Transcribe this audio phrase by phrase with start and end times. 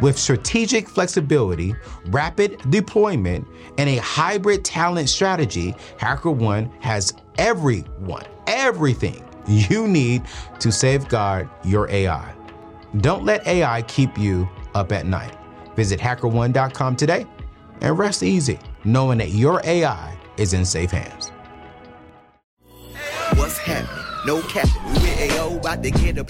[0.00, 1.74] With strategic flexibility,
[2.06, 3.46] rapid deployment,
[3.78, 10.22] and a hybrid talent strategy, HackerOne has everyone, everything you need
[10.60, 12.34] to safeguard your AI.
[12.98, 15.36] Don't let AI keep you up at night.
[15.76, 17.26] Visit hackerone.com today
[17.80, 21.30] and rest easy knowing that your AI is in safe hands.
[23.34, 24.11] What's happening?
[24.24, 24.68] No cap.
[25.02, 26.22] We AO, about to get a.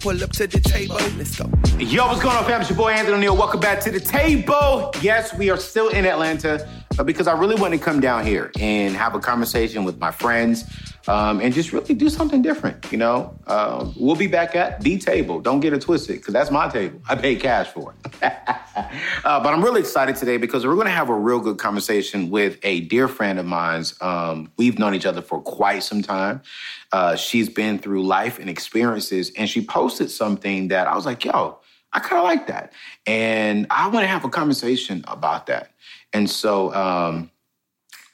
[0.00, 0.96] Pull up to the table.
[1.18, 1.44] Let's go.
[1.78, 2.62] Yo, what's going on, fam?
[2.62, 3.36] It's your boy Anthony O'Neal.
[3.36, 4.90] Welcome back to the table.
[5.02, 6.66] Yes, we are still in Atlanta
[6.98, 10.10] uh, because I really want to come down here and have a conversation with my
[10.10, 10.64] friends
[11.08, 12.92] um, and just really do something different.
[12.92, 15.40] You know, uh, we'll be back at the table.
[15.40, 17.00] Don't get it twisted, because that's my table.
[17.08, 18.14] I pay cash for it.
[18.22, 22.28] uh, but I'm really excited today because we're going to have a real good conversation
[22.28, 24.00] with a dear friend of mine's.
[24.02, 26.42] Um, we've known each other for quite some time.
[26.92, 31.24] Uh, she's been through life and experiences, and she posted something that I was like,
[31.24, 31.58] "Yo."
[31.90, 32.74] I kind of like that.
[33.06, 35.70] And I want to have a conversation about that.
[36.12, 37.30] And so um,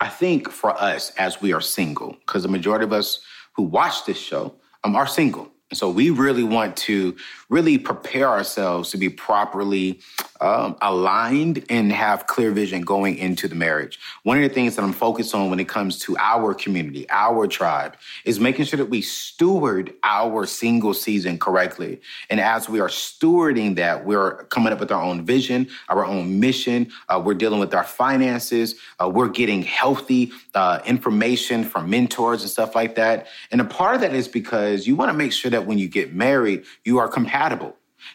[0.04, 3.20] I think for us, as we are single, because the majority of us
[3.54, 4.54] who watch this show
[4.84, 5.50] um, are single.
[5.70, 7.16] And so we really want to
[7.54, 10.00] really prepare ourselves to be properly
[10.40, 14.00] um, aligned and have clear vision going into the marriage.
[14.24, 17.46] One of the things that I'm focused on when it comes to our community, our
[17.46, 22.00] tribe, is making sure that we steward our single season correctly.
[22.28, 26.40] And as we are stewarding that, we're coming up with our own vision, our own
[26.40, 26.90] mission.
[27.08, 28.74] Uh, we're dealing with our finances.
[29.00, 33.28] Uh, we're getting healthy uh, information from mentors and stuff like that.
[33.52, 35.88] And a part of that is because you want to make sure that when you
[35.88, 37.43] get married, you are compatible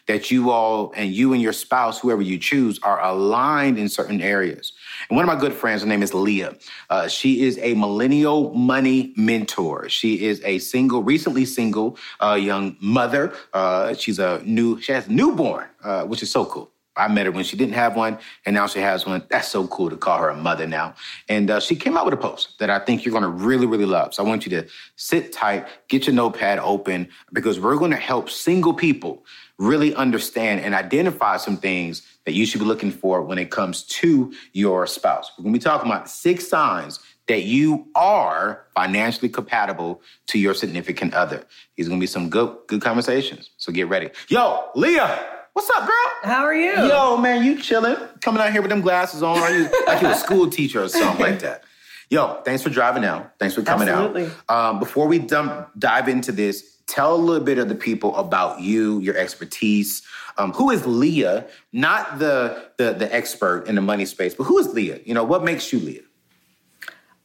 [0.06, 4.20] that you all and you and your spouse, whoever you choose, are aligned in certain
[4.20, 4.72] areas.
[5.08, 6.56] And one of my good friends, her name is Leah.
[6.88, 9.88] Uh, she is a millennial money mentor.
[9.88, 13.32] She is a single, recently single uh, young mother.
[13.52, 16.70] Uh, she's a new, she has newborn, uh, which is so cool.
[16.96, 19.24] I met her when she didn't have one, and now she has one.
[19.30, 20.94] That's so cool to call her a mother now.
[21.28, 23.66] And uh, she came out with a post that I think you're going to really,
[23.66, 24.12] really love.
[24.12, 27.96] So I want you to sit tight, get your notepad open, because we're going to
[27.96, 29.24] help single people
[29.58, 33.84] really understand and identify some things that you should be looking for when it comes
[33.84, 35.30] to your spouse.
[35.38, 40.54] We're going to be talking about six signs that you are financially compatible to your
[40.54, 41.44] significant other.
[41.76, 43.50] These are going to be some good, good conversations.
[43.56, 44.10] So get ready.
[44.28, 45.39] Yo, Leah.
[45.52, 46.30] What's up, girl?
[46.30, 46.72] How are you?
[46.72, 47.96] Yo, man, you chilling?
[48.20, 49.38] Coming out here with them glasses on?
[49.38, 51.64] Are you like you're a school teacher or something like that?
[52.08, 53.32] Yo, thanks for driving out.
[53.38, 54.30] Thanks for coming Absolutely.
[54.48, 54.70] out.
[54.74, 58.60] Um, before we dump, dive into this, tell a little bit of the people about
[58.60, 60.02] you, your expertise.
[60.38, 61.46] Um, who is Leah?
[61.72, 65.00] Not the, the the expert in the money space, but who is Leah?
[65.04, 66.02] You know, what makes you Leah?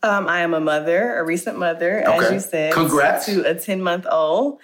[0.03, 2.25] Um, I am a mother, a recent mother, Okay.
[2.25, 2.73] as you said.
[2.73, 3.25] Congrats.
[3.27, 4.59] To a 10 month old.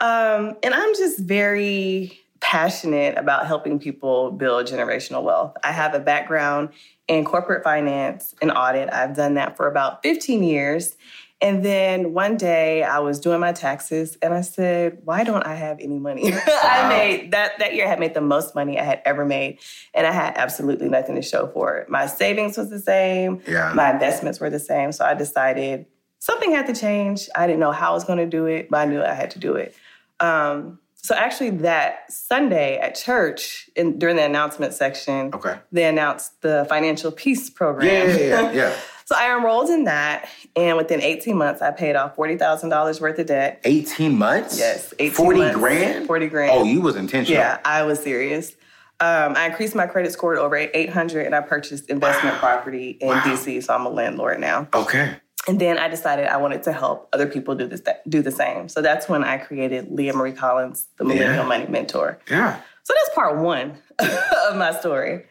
[0.00, 5.56] Um, and I'm just very passionate about helping people build generational wealth.
[5.64, 6.70] I have a background
[7.08, 8.92] in corporate finance and audit.
[8.92, 10.96] I've done that for about 15 years.
[11.40, 15.54] And then one day I was doing my taxes and I said, why don't I
[15.54, 16.32] have any money?
[16.46, 19.58] I made that that year I had made the most money I had ever made.
[19.92, 21.90] And I had absolutely nothing to show for it.
[21.90, 23.42] My savings was the same.
[23.46, 23.72] Yeah.
[23.74, 24.92] My investments were the same.
[24.92, 25.84] So I decided
[26.20, 27.28] something had to change.
[27.36, 29.32] I didn't know how I was going to do it, but I knew I had
[29.32, 29.74] to do it.
[30.20, 35.56] Um, so actually, that Sunday at church, in, during the announcement section, Okay.
[35.70, 37.86] they announced the financial peace program.
[38.08, 38.76] Yeah, yeah, yeah, yeah.
[39.04, 43.00] so I enrolled in that, and within 18 months, I paid off forty thousand dollars
[43.00, 43.60] worth of debt.
[43.64, 44.58] 18 months?
[44.58, 46.06] Yes, 18 40 months, grand?
[46.06, 46.50] 40 grand.
[46.52, 47.38] Oh, you was intentional.
[47.38, 48.52] Yeah, I was serious.
[48.98, 53.10] Um, I increased my credit score to over 800 and I purchased investment property in
[53.18, 53.62] DC.
[53.62, 54.68] So I'm a landlord now.
[54.72, 55.16] Okay.
[55.48, 58.68] And then I decided I wanted to help other people do this, do the same.
[58.68, 61.42] So that's when I created Leah Marie Collins, the Millennial Yeah.
[61.44, 62.18] Money Mentor.
[62.28, 62.60] Yeah.
[62.82, 65.24] So that's part one of my story.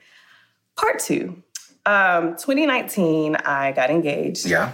[0.77, 1.41] Part two,
[1.85, 4.45] um, 2019, I got engaged.
[4.45, 4.71] Yeah.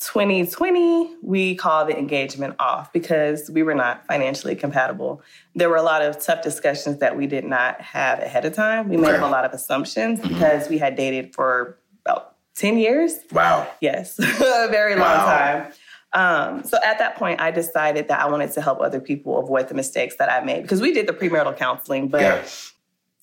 [0.00, 5.22] 2020, we called the engagement off because we were not financially compatible.
[5.54, 8.88] There were a lot of tough discussions that we did not have ahead of time.
[8.88, 9.14] We made Okay.
[9.16, 9.24] Mm-hmm.
[9.24, 12.31] a lot of assumptions because we had dated for about
[12.62, 13.18] 10 years.
[13.32, 13.68] Wow.
[13.80, 15.24] Yes, a very long Wow.
[15.26, 15.72] time.
[16.14, 19.68] Um, so at that point, I decided that I wanted to help other people avoid
[19.68, 22.42] the mistakes that I made because we did the premarital counseling, but Yeah.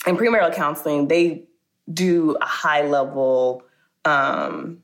[0.08, 1.44] in premarital counseling, they
[1.92, 3.64] do a high level.
[4.06, 4.84] Um,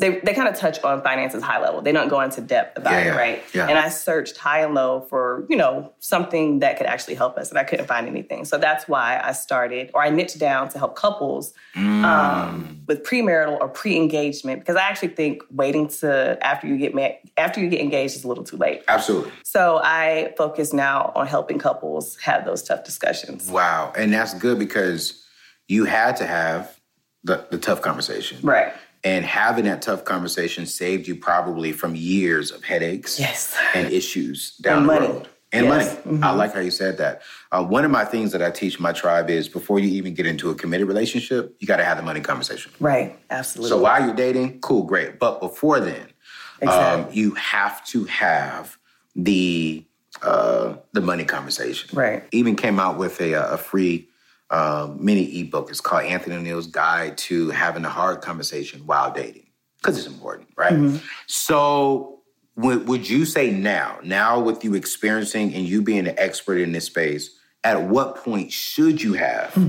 [0.00, 1.82] they they kind of touch on finances high level.
[1.82, 3.42] They don't go into depth about Yeah, it, right?
[3.54, 3.68] yeah.
[3.68, 7.50] And I searched high and low for you know something that could actually help us,
[7.50, 8.44] and I couldn't find anything.
[8.46, 12.04] So that's why I started, or I niched down to help couples Mm.
[12.04, 17.18] um, with premarital or pre-engagement, because I actually think waiting to after you get married,
[17.36, 18.82] after you get engaged is a little too late.
[18.88, 19.30] Absolutely.
[19.44, 23.48] So I focus now on helping couples have those tough discussions.
[23.48, 23.92] Wow.
[23.96, 25.24] And that's good because
[25.68, 26.80] you had to have
[27.22, 28.38] the, the tough conversation.
[28.42, 28.72] Right.
[29.02, 33.56] And having that tough conversation saved you probably from years of headaches Yes.
[33.74, 35.06] and issues down And the money.
[35.06, 35.28] road.
[35.52, 35.94] And Yes.
[35.96, 36.20] Mm-hmm.
[36.20, 36.22] money.
[36.22, 37.22] I like how you said that.
[37.50, 40.26] Uh, one of my things that I teach my tribe is before you even get
[40.26, 42.72] into a committed relationship, you got to have the money conversation.
[42.78, 43.18] Right.
[43.30, 43.70] Absolutely.
[43.70, 45.18] So while you're dating, cool, great.
[45.18, 47.16] But before then, um, Exactly.
[47.16, 48.76] you have to have
[49.16, 49.84] the
[50.22, 51.88] uh, the money conversation.
[51.98, 52.22] Right.
[52.32, 54.08] Even came out with a, a free
[54.50, 55.70] um, mini ebook.
[55.70, 59.46] It's called Anthony O'Neal's Guide to Having a Hard Conversation While Dating
[59.78, 60.72] because it's important, right?
[60.72, 60.96] Mm-hmm.
[61.26, 62.20] So
[62.56, 66.72] would, would you say now, now with you experiencing and you being an expert in
[66.72, 67.30] this space,
[67.64, 69.68] at what point should you have Hmm.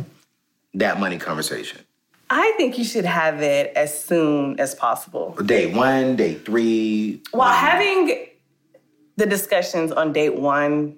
[0.73, 1.81] that money conversation?
[2.29, 5.35] I think you should have it as soon as possible.
[5.45, 7.21] Day one, day three.
[7.31, 8.27] While having
[9.17, 10.97] the discussions on date one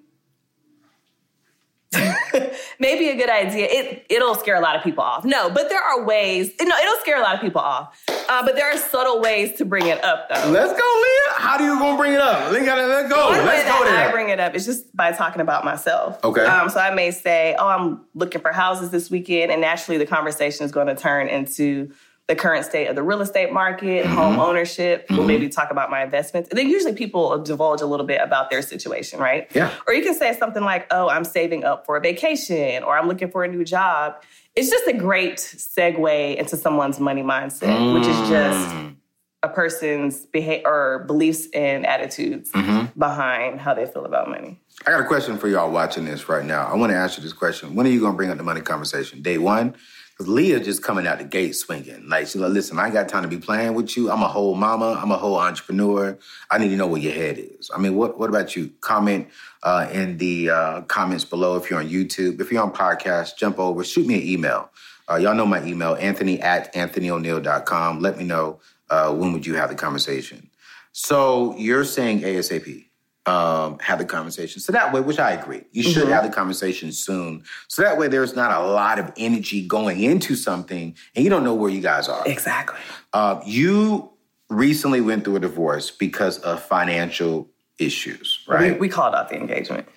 [2.80, 3.68] may be a good idea.
[3.70, 5.26] It it'll scare a lot of people off.
[5.26, 6.52] No, but there are ways.
[6.62, 8.04] No, it'll scare a lot of people off.
[8.30, 10.50] Uh, but there are subtle ways to bring it up, though.
[10.50, 11.36] Let's go, Leah.
[11.36, 12.52] How do you gonna bring it up?
[12.52, 13.30] Leah gotta let go.
[13.30, 16.24] One way Let's go that I bring it up is just by talking about myself.
[16.24, 16.46] Okay.
[16.46, 20.06] Um, so I may say, "Oh, I'm looking for houses this weekend," and naturally, the
[20.06, 21.92] conversation is going to turn into
[22.30, 24.16] the current state of the real estate market, Mm-hmm.
[24.16, 25.06] home ownership.
[25.10, 26.50] We'll maybe talk about my investments.
[26.50, 29.50] And then usually people divulge a little bit about their situation, right?
[29.54, 29.72] Yeah.
[29.88, 33.08] Or you can say something like, "Oh, I'm saving up for a vacation," or "I'm
[33.10, 34.16] looking for a new job."
[34.56, 38.96] It's just a great segue into someone's money mindset, which is just Mm.
[39.42, 42.98] a person's behavior or beliefs and attitudes Mm-hmm.
[42.98, 44.62] behind how they feel about money.
[44.88, 46.68] I got a question for y'all watching this right now.
[46.68, 47.76] I want to ask you this question.
[47.76, 49.22] When are you gonna bring up the money conversation?
[49.22, 49.76] Day one?
[50.14, 52.08] Because Leah just coming out the gate swinging.
[52.08, 54.12] Like she's like, listen, I got time to be playing with you.
[54.12, 55.00] I'm a whole mama.
[55.02, 56.18] I'm a whole entrepreneur.
[56.52, 57.72] I need to know where your head is.
[57.74, 58.72] I mean, what what about you?
[58.82, 59.28] Comment
[59.64, 62.40] uh, in the uh, comments below if you're on YouTube.
[62.40, 64.70] If you're on podcast, jump over, shoot me an email.
[65.10, 68.00] Uh, y'all know my email, Anthony at anthonyoneal.com.
[68.00, 70.50] Let me know uh, when would you have the conversation.
[70.92, 72.86] So you're saying ASAP
[73.26, 74.62] um, have the conversation.
[74.62, 77.44] So that way, which I agree, you should have the conversation soon.
[77.68, 81.44] So that way, there's not a lot of energy going into something, and you don't
[81.44, 82.28] know where you guys are.
[82.28, 82.80] Exactly.
[83.14, 84.12] Uh, you
[84.50, 87.50] recently went through a divorce because of financial
[87.80, 88.80] issues, right?
[88.80, 89.88] we called off the engagement.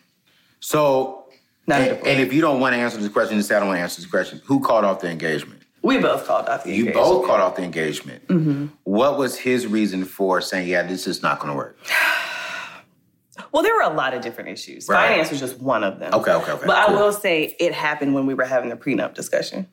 [0.61, 1.25] so,
[1.69, 3.79] and, and if you don't want to answer this question, just say I don't want
[3.79, 4.41] to answer this question.
[4.45, 5.63] Who called off the engagement?
[5.83, 7.07] We both called off the You engagement.
[7.07, 8.27] You both called off the engagement.
[8.29, 8.67] Mm-hmm.
[8.85, 11.77] What was his reason for saying, "Yeah, this is not going to work"?
[13.53, 14.89] Well, there were a lot of different issues.
[14.89, 15.09] Right.
[15.09, 16.15] Finance was just one of them.
[16.15, 16.97] Okay, okay, okay, But cool.
[16.97, 19.69] I will say it happened when we were having the prenup discussion.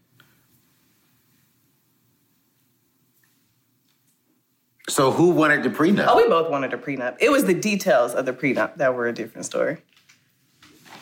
[4.90, 6.08] So, who wanted the prenup?
[6.10, 7.16] Oh, we both wanted a prenup.
[7.20, 9.78] It was the details of the prenup that were a different story.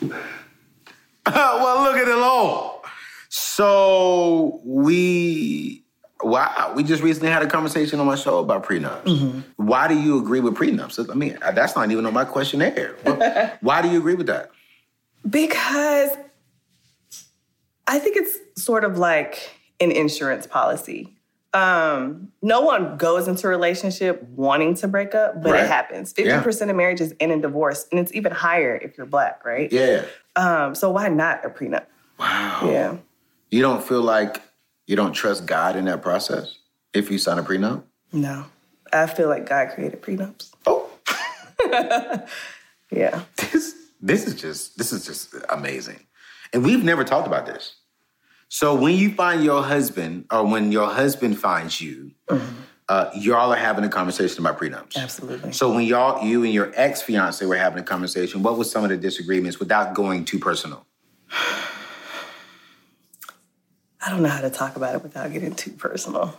[1.26, 2.84] well, look at it all.
[3.28, 5.81] So we,
[6.22, 9.04] wow, we just recently had a conversation on my show about prenups.
[9.04, 9.40] Mm-hmm.
[9.56, 11.10] Why do you agree with prenups?
[11.10, 12.94] I mean, that's not even on my questionnaire.
[13.60, 14.50] Why do you agree with that?
[15.28, 16.10] Because
[17.86, 19.50] I think it's sort of like
[19.80, 21.16] an insurance policy.
[21.54, 25.64] Um, no one goes into a relationship wanting to break up, but Right.
[25.64, 26.14] it happens.
[26.16, 26.42] Yeah.
[26.42, 29.70] 50% of marriages end in divorce, and it's even higher if you're black, right?
[29.70, 30.04] Yeah.
[30.34, 31.84] Um, so why not a prenup?
[32.18, 32.60] Wow.
[32.64, 32.96] Yeah.
[33.50, 34.40] You don't feel like
[34.92, 36.58] you don't trust God in that process
[36.92, 37.82] if you sign a prenup?
[38.12, 38.44] No.
[38.92, 40.50] I feel like God created prenups.
[40.66, 40.90] Oh,
[42.90, 43.22] Yeah.
[43.38, 46.00] this this is just this is just amazing,
[46.52, 47.76] and we've never talked about this.
[48.50, 52.10] So when you find your husband, or when your husband finds you,
[52.90, 54.94] uh, y'all are having a conversation about prenups.
[54.98, 55.52] Absolutely.
[55.52, 58.84] So when y'all, you and your ex fiance were having a conversation, what was some
[58.84, 60.84] of the disagreements without going too personal?
[64.04, 66.34] I don't know how to talk about it without getting too personal.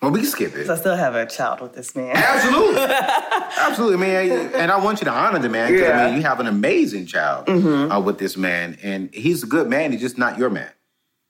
[0.00, 0.66] Well, we can skip it.
[0.66, 2.16] So I still have a child with this man.
[2.16, 2.80] Absolutely,
[3.58, 4.50] absolutely, man.
[4.54, 5.72] And I want you to honor the man.
[5.72, 6.06] 'cause, I Yeah.
[6.08, 9.92] mean, you have an amazing child uh, with this man, and he's a good man.
[9.92, 10.70] He's just not your man.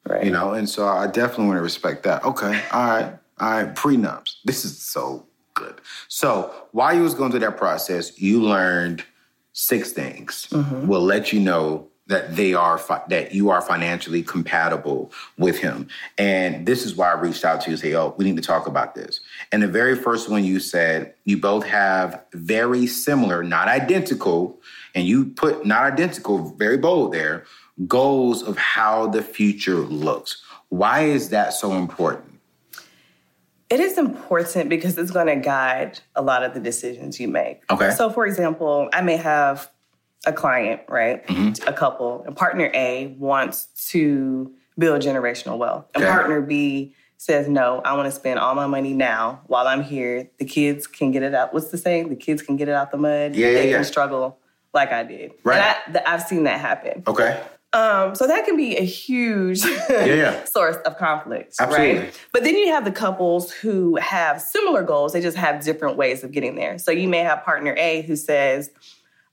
[0.08, 0.24] Right.
[0.24, 3.72] you know and so i definitely want to respect that okay all right all right
[3.76, 9.04] prenups this is so good so while you was going through that process you learned
[9.52, 15.10] six things We'll let you know that they are fi- that you are financially compatible
[15.36, 15.88] with him
[16.18, 18.42] and this is why i reached out to you and say oh we need to
[18.42, 23.42] talk about this and the very first one you said you both have very similar
[23.42, 24.60] not identical
[24.94, 27.44] and you put not identical very bold there
[27.86, 30.42] goals of how the future looks.
[30.68, 32.40] Why is that so important?
[33.70, 37.62] It is important because it's going to guide a lot of the decisions you make.
[37.70, 37.90] Okay.
[37.92, 39.70] So, for example, I may have
[40.26, 41.26] a client, right?
[41.26, 41.68] Mm-hmm.
[41.68, 46.12] A couple, and partner A wants to build generational wealth, and Okay.
[46.12, 50.28] partner B says, No, I want to spend all my money now while I'm here.
[50.38, 51.54] The kids can get it out.
[51.54, 52.08] What's the saying?
[52.08, 53.36] The kids can get it out the mud.
[53.36, 53.76] Yeah, yeah, they yeah.
[53.76, 54.38] can struggle
[54.74, 55.32] like I did.
[55.44, 55.58] Right.
[55.86, 57.02] And I, I've seen that happen.
[57.06, 57.40] Okay.
[57.74, 60.44] Um, so that can be a huge yeah.
[60.52, 61.98] source of conflict, Absolutely.
[62.00, 62.20] right?
[62.32, 66.22] But then you have the couples who have similar goals, they just have different ways
[66.22, 66.76] of getting there.
[66.78, 68.70] So you may have partner A who says,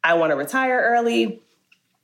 [0.04, 1.42] I want to retire early.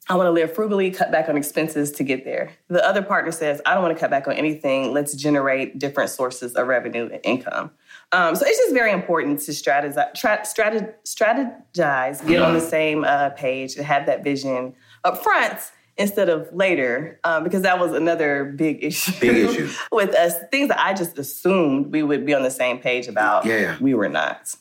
[0.08, 2.52] I want to live frugally, cut back on expenses to get there.
[2.68, 4.94] The other partner says, I don't want to cut back on anything.
[4.94, 7.72] Let's generate different sources of revenue and income.
[8.12, 13.32] Um, so it's just very important to strategize, tra- strategize, get on the same uh,
[13.32, 15.58] page, and have that vision up front
[15.98, 19.12] instead of later, um, because that was another big issue.
[19.20, 19.72] Big issue.
[19.92, 20.36] with us.
[20.52, 23.46] Things that I just assumed we would be on the same page about.
[23.46, 23.76] Yeah.
[23.80, 24.54] we were not.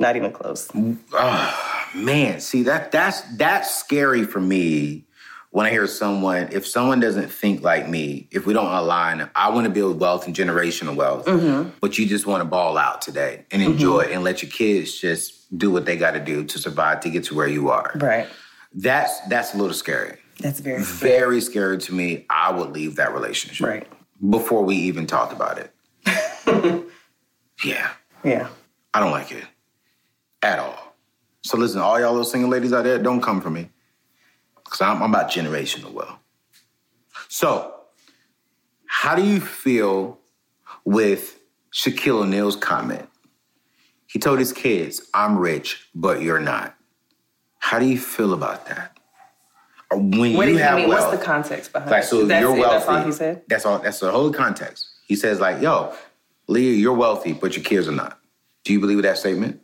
[0.00, 0.68] Not even close.
[1.12, 5.04] Oh, man, see that that's that's scary for me
[5.50, 9.50] when I hear someone if someone doesn't think like me, if we don't align, I
[9.50, 11.70] want to build wealth and generational wealth, mm-hmm.
[11.80, 13.72] but you just want to ball out today and mm-hmm.
[13.72, 16.98] enjoy it and let your kids just do what they got to do to survive
[17.00, 17.92] to get to where you are.
[17.94, 18.26] Right.
[18.72, 20.18] That's that's a little scary.
[20.40, 22.26] That's very Very scary to me.
[22.28, 23.86] I would leave that relationship right.
[24.28, 25.70] before we even talked about it.
[27.64, 27.92] yeah.
[28.24, 28.48] Yeah.
[28.92, 29.44] I don't like it
[30.44, 30.94] at all.
[31.42, 33.70] So listen, all y'all little single ladies out there, don't come for me.
[34.64, 36.18] Because I'm, I'm about generational wealth.
[37.28, 37.74] So,
[38.86, 40.18] how do you feel
[40.84, 41.38] with
[41.72, 43.08] Shaquille O'Neal's comment?
[44.06, 46.74] He told his kids, I'm rich, but you're not.
[47.58, 48.96] How do you feel about that?
[49.90, 50.88] Or when What you do you have mean?
[50.88, 52.60] wealth, What's the context behind like so that's you're it?
[52.60, 52.76] wealthy.
[52.78, 53.42] That's all he said?
[53.48, 54.86] That's all that's the whole context.
[55.06, 55.94] He says, like, yo,
[56.46, 58.18] Leah, you're wealthy, but your kids are not.
[58.64, 59.60] Do you believe that statement?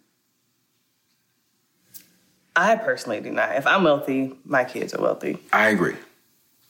[2.57, 3.54] I personally do not.
[3.57, 5.38] If I'm wealthy, my kids are wealthy.
[5.52, 5.97] I agree.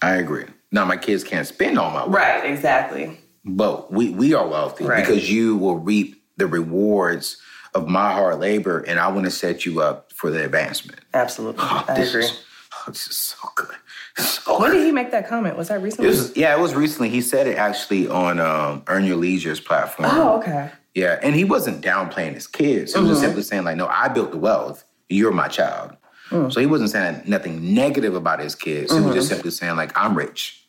[0.02, 0.44] I agree.
[0.72, 3.18] Now my kids can't spend all my wealth, Right, exactly.
[3.44, 5.04] but we we are wealthy Right.
[5.04, 7.38] because you will reap the rewards
[7.74, 11.00] of my hard labor, and I want to set you up for the advancement.
[11.14, 11.62] Absolutely.
[11.64, 12.24] Oh, I agree.
[12.24, 12.42] is
[12.74, 13.76] oh, this is so good.
[14.18, 15.56] So When did he make that comment?
[15.56, 16.08] Was that It recently?
[16.08, 17.08] was, yeah, it was recently.
[17.10, 20.08] He said it actually on um, Earn Your Leisure's platform.
[20.12, 20.70] oh, okay.
[20.94, 22.92] Yeah, and he wasn't downplaying his kids.
[22.94, 23.08] He was Mm-hmm.
[23.12, 24.84] just simply saying, like, no, I built the wealth.
[25.10, 25.96] You're my child.
[26.30, 26.52] Mm.
[26.52, 28.92] So he wasn't saying nothing negative about his kids.
[28.92, 29.14] He was Mm-hmm.
[29.14, 30.64] just simply saying, like, I'm rich.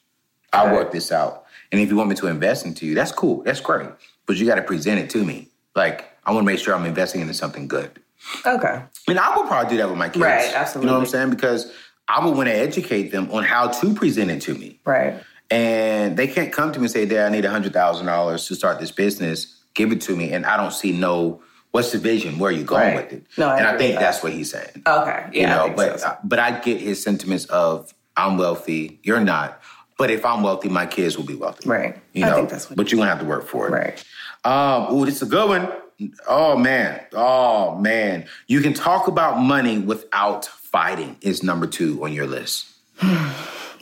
[0.51, 0.75] I'll Okay.
[0.75, 1.45] work this out.
[1.71, 3.43] And if you want me to invest into you, that's cool.
[3.43, 3.87] That's great.
[4.25, 5.47] But you got to present it to me.
[5.75, 7.91] Like, I want to make sure I'm investing into something good.
[8.45, 8.81] Okay.
[9.07, 10.23] And I would probably do that with my kids.
[10.23, 11.29] Right, You know what I'm saying?
[11.29, 11.71] Because
[12.07, 14.79] I would want to educate them on how to present it to me.
[14.83, 15.21] Right.
[15.49, 18.91] And they can't come to me and say, Dad, I need $100,000 to start this
[18.91, 19.63] business.
[19.73, 20.31] Give it to me.
[20.33, 22.37] And I don't see no, what's the vision?
[22.39, 22.95] Where are you going Right.
[23.09, 23.23] with it?
[23.37, 23.99] No, I and I think that.
[24.01, 24.83] that's what he's saying.
[24.87, 25.25] Okay.
[25.33, 25.41] Yeah.
[25.41, 26.17] you know, think but so.
[26.23, 29.59] but I get his sentiments of I'm wealthy, you're not.
[29.97, 31.69] But if I'm wealthy, my kids will be wealthy.
[31.69, 31.95] Right.
[32.13, 33.71] You I know, think that's what- but you're gonna have to work for it.
[33.71, 34.03] Right.
[34.43, 35.67] Um, ooh, this is a good one.
[36.27, 36.99] Oh man.
[37.13, 38.25] Oh man.
[38.47, 42.67] You can talk about money without fighting is number two on your list.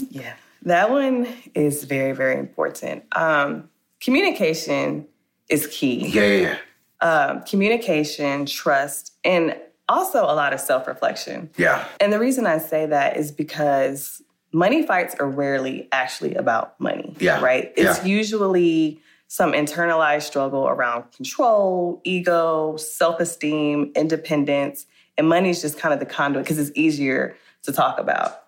[0.09, 3.03] Yeah, that one is very, very important.
[3.17, 3.69] Um,
[3.99, 5.05] communication
[5.49, 6.07] is key.
[6.07, 6.57] Yeah, yeah, yeah.
[7.01, 9.55] Um, communication, trust, and
[9.87, 11.49] also a lot of self reflection.
[11.57, 11.87] Yeah.
[11.99, 17.15] And the reason I say that is because money fights are rarely actually about money.
[17.19, 17.39] Yeah.
[17.41, 17.71] Right?
[17.77, 18.05] It's Yeah.
[18.05, 24.85] usually some internalized struggle around control, ego, self esteem, independence.
[25.17, 28.41] And money is just kind of the conduit because it's easier to talk about.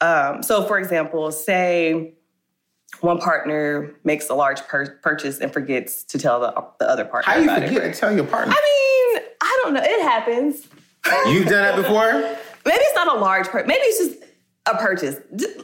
[0.00, 2.14] Um, so, for example, say
[3.00, 7.32] one partner makes a large pur- purchase and forgets to tell the, the other partner.
[7.32, 7.94] How you forget it.
[7.94, 8.54] to tell your partner?
[8.56, 9.82] I mean, I don't know.
[9.82, 10.68] It happens.
[11.26, 12.12] You've done that before?
[12.12, 13.68] Maybe it's not a large purchase.
[13.68, 14.32] Maybe it's just
[14.66, 15.16] a purchase.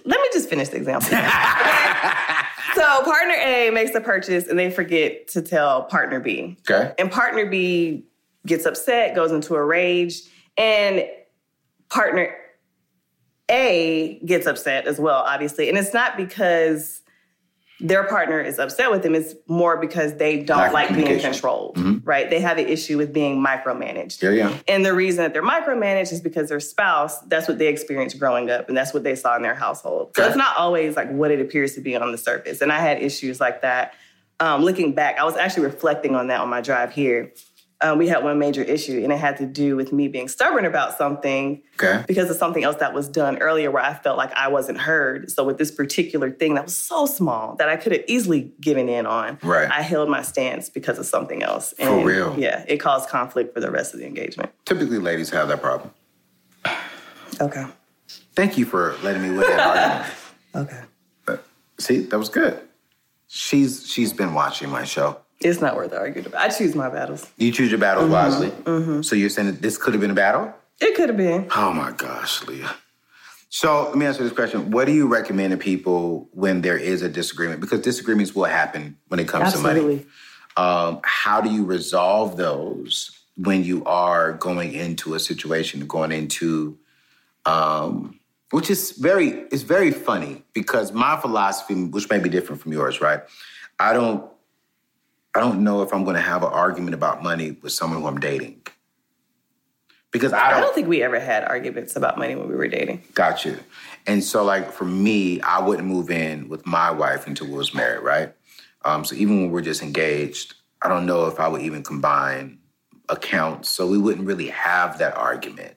[0.04, 1.08] Let me just finish the example.
[2.74, 6.56] so partner A makes a purchase and they forget to tell partner B.
[6.68, 6.92] Okay.
[6.98, 8.04] And partner B
[8.46, 10.22] gets upset, goes into a rage,
[10.56, 11.04] and
[11.88, 12.34] partner
[13.48, 15.68] A gets upset as well, obviously.
[15.68, 17.01] And it's not because
[17.82, 22.00] their partner is upset with them, it's more because they don't like being controlled, Mhm.
[22.04, 22.30] right?
[22.30, 24.22] They have an issue with being micromanaged.
[24.22, 24.52] Yeah, yeah.
[24.68, 28.50] And the reason that they're micromanaged is because their spouse, that's what they experienced growing
[28.50, 30.12] up and that's what they saw in their household.
[30.16, 30.28] So Okay.
[30.28, 32.60] it's not always like what it appears to be on the surface.
[32.62, 33.94] And I had issues like that.
[34.40, 37.32] Um, looking back, I was actually reflecting on that on my drive here.
[37.82, 40.64] Um, we had one major issue and it had to do with me being stubborn
[40.64, 42.04] about something Okay.
[42.06, 45.30] because of something else that was done earlier where I felt like I wasn't heard.
[45.32, 48.88] So with this particular thing that was so small that I could have easily given
[48.88, 49.68] in on, Right.
[49.68, 51.74] I held my stance because of something else.
[51.76, 52.36] For real?
[52.38, 54.50] Yeah, it caused conflict for the rest of the engagement.
[54.64, 55.90] Typically, ladies have that problem.
[57.40, 57.66] Okay.
[58.36, 60.14] Thank you for letting me win that argument.
[60.54, 60.80] Okay.
[61.24, 61.44] But,
[61.80, 62.60] see, that was good.
[63.26, 65.16] She's she's been watching my show.
[65.44, 66.40] It's not worth arguing about.
[66.40, 67.30] I choose my battles.
[67.36, 68.52] You choose your battles wisely.
[69.02, 70.54] So you're saying that this could have been a battle?
[70.80, 71.48] It could have been.
[71.54, 72.74] Oh my gosh, Leah.
[73.48, 74.70] So let me answer this question.
[74.70, 77.60] What do you recommend to people when there is a disagreement?
[77.60, 79.80] Because disagreements will happen when it comes to money.
[79.80, 80.06] Absolutely.
[80.56, 86.78] Um, how do you resolve those when you are going into a situation, going into
[87.44, 88.18] um,
[88.52, 93.00] which is very it's very funny because my philosophy, which may be different from yours,
[93.00, 93.20] right?
[93.78, 94.24] I don't
[95.34, 98.06] I don't know if I'm going to have an argument about money with someone who
[98.06, 98.62] I'm dating
[100.12, 102.68] because I don't, I don't think we ever had arguments about money when we were
[102.68, 103.02] dating.
[103.14, 103.58] got you.
[104.06, 107.74] And so, like for me, I wouldn't move in with my wife until we was
[107.74, 108.32] married, right?
[108.84, 112.58] Um, so even when we're just engaged, I don't know if I would even combine
[113.08, 113.70] accounts.
[113.70, 115.76] So we wouldn't really have that argument.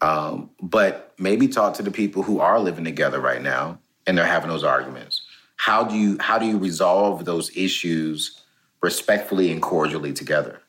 [0.00, 4.26] Um, but maybe talk to the people who are living together right now and they're
[4.26, 5.22] having those arguments.
[5.56, 8.40] How do you how do you resolve those issues
[8.82, 10.60] respectfully and cordially together?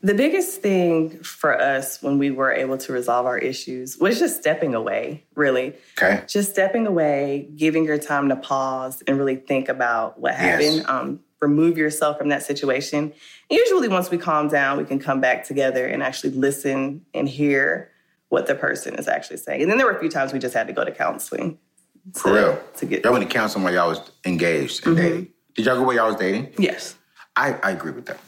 [0.00, 4.38] The biggest thing for us when we were able to resolve our issues was just
[4.40, 5.74] stepping away, really.
[6.00, 6.22] Okay.
[6.28, 10.40] Just stepping away, giving your time to pause and really think about what Yes.
[10.62, 10.86] happened.
[10.88, 13.12] Um, remove yourself from that situation.
[13.50, 17.90] Usually, once we calm down, we can come back together and actually listen and hear
[18.28, 19.62] what the person is actually saying.
[19.62, 21.58] And then there were a few times we just had to go to counseling.
[22.14, 22.60] For to- real.
[22.76, 25.28] To get Y'all went to counseling while y'all was engaged and dating.
[25.56, 26.54] Did y'all go while y'all was dating?
[26.56, 26.94] Yes.
[27.38, 28.18] I, I agree with that.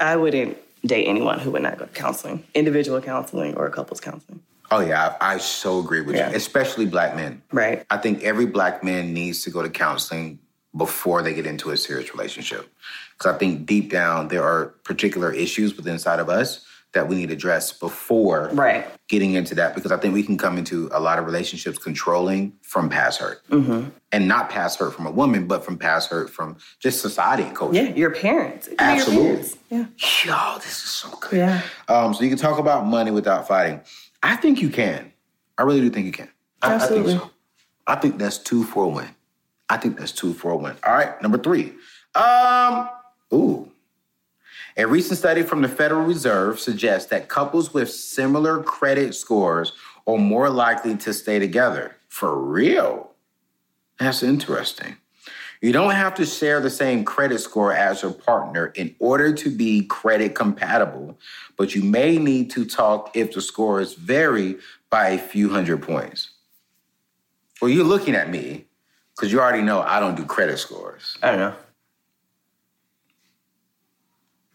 [0.00, 4.00] I wouldn't date anyone who would not go to counseling, individual counseling or a couples
[4.00, 4.40] counseling.
[4.72, 6.30] Oh yeah, I, I so agree with Yeah.
[6.30, 7.40] you, especially black men.
[7.52, 7.86] Right.
[7.90, 10.40] I think every black man needs to go to counseling
[10.76, 12.68] before they get into a serious relationship.
[13.16, 17.16] Because I think deep down there are particular issues within inside of us that we
[17.16, 18.86] need to address before Right.
[19.08, 19.74] getting into that.
[19.74, 23.42] Because I think we can come into a lot of relationships controlling from past hurt,
[23.50, 27.54] and not past hurt from a woman, but from past hurt from just society and
[27.54, 27.74] culture.
[27.82, 28.66] Yeah, your parents.
[28.68, 29.30] It could be Absolutely.
[29.70, 30.24] Your parents.
[30.24, 31.36] Yo, this is so good.
[31.38, 31.60] Yeah.
[31.88, 33.80] Um, so you can talk about money without fighting.
[34.22, 35.12] I think you can.
[35.58, 36.28] I really do think you can.
[36.62, 37.14] I, Absolutely.
[37.14, 37.30] I think so.
[37.86, 39.08] I think that's two for a win.
[39.68, 40.76] I think that's two for a win.
[40.86, 41.74] All right, number three.
[42.14, 42.88] Um,
[43.32, 43.70] ooh.
[44.76, 49.72] A recent study from the Federal Reserve suggests that couples with similar credit scores
[50.04, 51.96] are more likely to stay together.
[52.08, 53.12] For real?
[54.00, 54.96] That's interesting.
[55.60, 59.48] You don't have to share the same credit score as your partner in order to
[59.48, 61.18] be credit compatible,
[61.56, 64.56] but you may need to talk if the scores vary
[64.90, 66.30] by a few hundred points.
[67.62, 68.66] Well, you're looking at me
[69.14, 71.16] because you already know I don't do credit scores.
[71.22, 71.54] I know.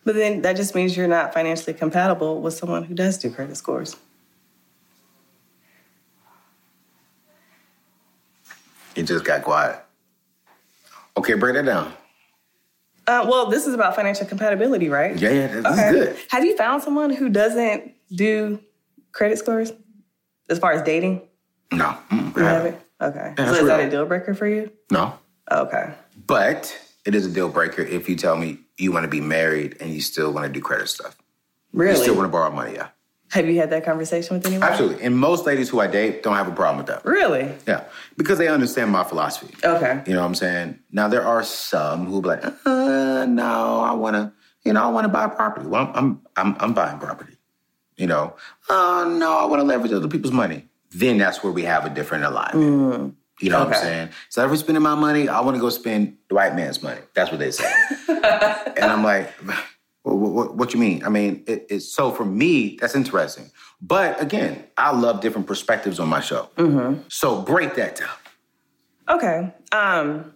[0.05, 3.57] But then that just means you're not financially compatible with someone who does do credit
[3.57, 3.95] scores.
[8.95, 9.79] It just got quiet.
[11.17, 11.93] Okay, break that down.
[13.07, 15.17] Uh, well, this is about financial compatibility, right?
[15.17, 16.17] Yeah, yeah, this is good.
[16.29, 18.59] Have you found someone who doesn't do
[19.11, 19.71] credit scores
[20.49, 21.21] as far as dating?
[21.71, 22.77] No, mm, You haven't?
[23.01, 23.33] Okay.
[23.37, 24.71] Yeah, so that's is that a deal breaker for you?
[24.91, 25.17] no.
[25.51, 25.91] Okay.
[26.27, 29.77] But it is a deal breaker if you tell me you want to be married
[29.79, 31.15] and you still want to do credit stuff.
[31.73, 31.97] Really?
[31.97, 32.89] You still want to borrow money, yeah.
[33.31, 34.67] Have you had that conversation with anyone?
[34.67, 35.03] Absolutely.
[35.03, 37.05] And most ladies who I date don't have a problem with that.
[37.05, 37.51] Really?
[37.67, 37.83] Yeah.
[38.17, 39.53] Because they understand my philosophy.
[39.63, 40.01] Okay.
[40.07, 40.79] You know what I'm saying?
[40.91, 44.33] Now there are some who be like, uh, no, I wanna,
[44.65, 45.67] you know, I wanna buy property.
[45.67, 47.37] Well, I'm I'm I'm buying property.
[47.97, 48.35] You know,
[48.67, 50.67] oh no, I wanna leverage other people's money.
[50.89, 53.15] Then that's where we have a different alignment.
[53.39, 54.09] You know what I'm saying?
[54.29, 57.01] So if we're spending my money, I want to go spend the white man's money.
[57.13, 57.71] That's what they say.
[58.09, 59.31] and I'm like,
[60.03, 61.03] what, what, what you mean?
[61.05, 63.51] I mean, it, it's so for me, that's interesting.
[63.81, 66.49] But again, I love different perspectives on my show.
[66.57, 67.03] Mm-hmm.
[67.07, 68.09] So break that down.
[69.07, 69.53] Okay.
[69.71, 70.33] Um,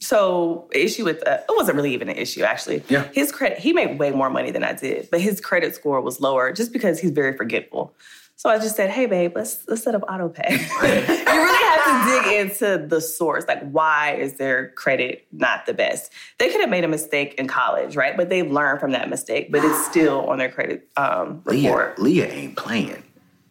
[0.00, 2.84] so issue with uh, it wasn't really even an issue actually.
[2.88, 3.08] Yeah.
[3.12, 6.20] His credit he made way more money than I did, but his credit score was
[6.20, 7.94] lower just because he's very forgetful.
[8.38, 11.84] So I just said, "Hey, babe, let's let's set up auto pay." you really have
[11.84, 16.12] to dig into the source, like why is their credit not the best?
[16.38, 18.16] They could have made a mistake in college, right?
[18.16, 21.98] But they've learned from that mistake, but it's still on their credit um, Leah, report.
[21.98, 23.02] Leah ain't playing.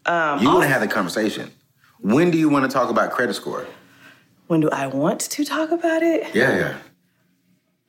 [0.05, 1.51] Um, You want to have the conversation.
[1.99, 3.67] When do you want to talk about credit score?
[4.47, 6.33] when do I want to talk about it?
[6.33, 6.77] Yeah, yeah.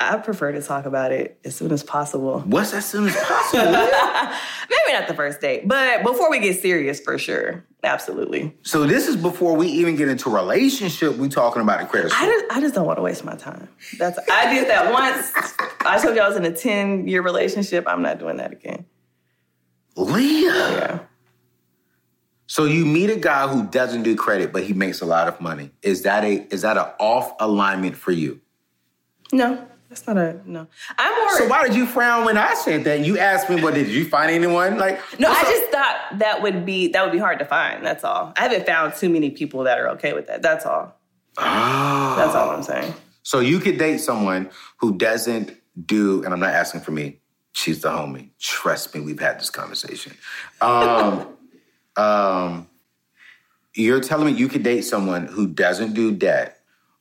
[0.00, 2.40] I prefer to talk about it as soon as possible.
[2.40, 3.64] What's as soon as possible?
[3.72, 7.64] Maybe not the first date, but before we get serious, for sure.
[7.82, 8.56] Absolutely.
[8.62, 11.16] so this is before we even get into a relationship.
[11.16, 13.68] We talking about the credit I just, I just don't want to waste my time.
[13.98, 15.32] That's I did that once.
[15.80, 17.84] I told you I was in a 10 year relationship.
[17.86, 18.84] I'm not doing that again.
[19.96, 20.50] Leah.
[20.50, 20.98] Yeah.
[22.46, 25.40] So you meet a guy who doesn't do credit, but he makes a lot of
[25.40, 25.70] money.
[25.82, 28.40] Is that a is that an off alignment for you?
[29.32, 30.66] No, that's not a no.
[30.98, 31.38] I'm more.
[31.38, 33.00] So why did you frown when I said that?
[33.00, 35.46] You asked me, "What did you find anyone?" Like no, I up?
[35.46, 37.84] just thought that would be that would be hard to find.
[37.84, 38.32] That's all.
[38.36, 40.42] I haven't found too many people that are okay with that.
[40.42, 40.94] That's all.
[41.38, 42.14] Ah.
[42.18, 42.94] That's all I'm saying.
[43.22, 45.54] So you could date someone who doesn't
[45.86, 47.20] do, and I'm not asking for me.
[47.52, 48.30] She's the homie.
[48.38, 50.14] Trust me, we've had this conversation.
[50.60, 51.36] Um,
[51.96, 52.68] um,
[53.74, 56.60] you're telling me you could date someone who doesn't do debt,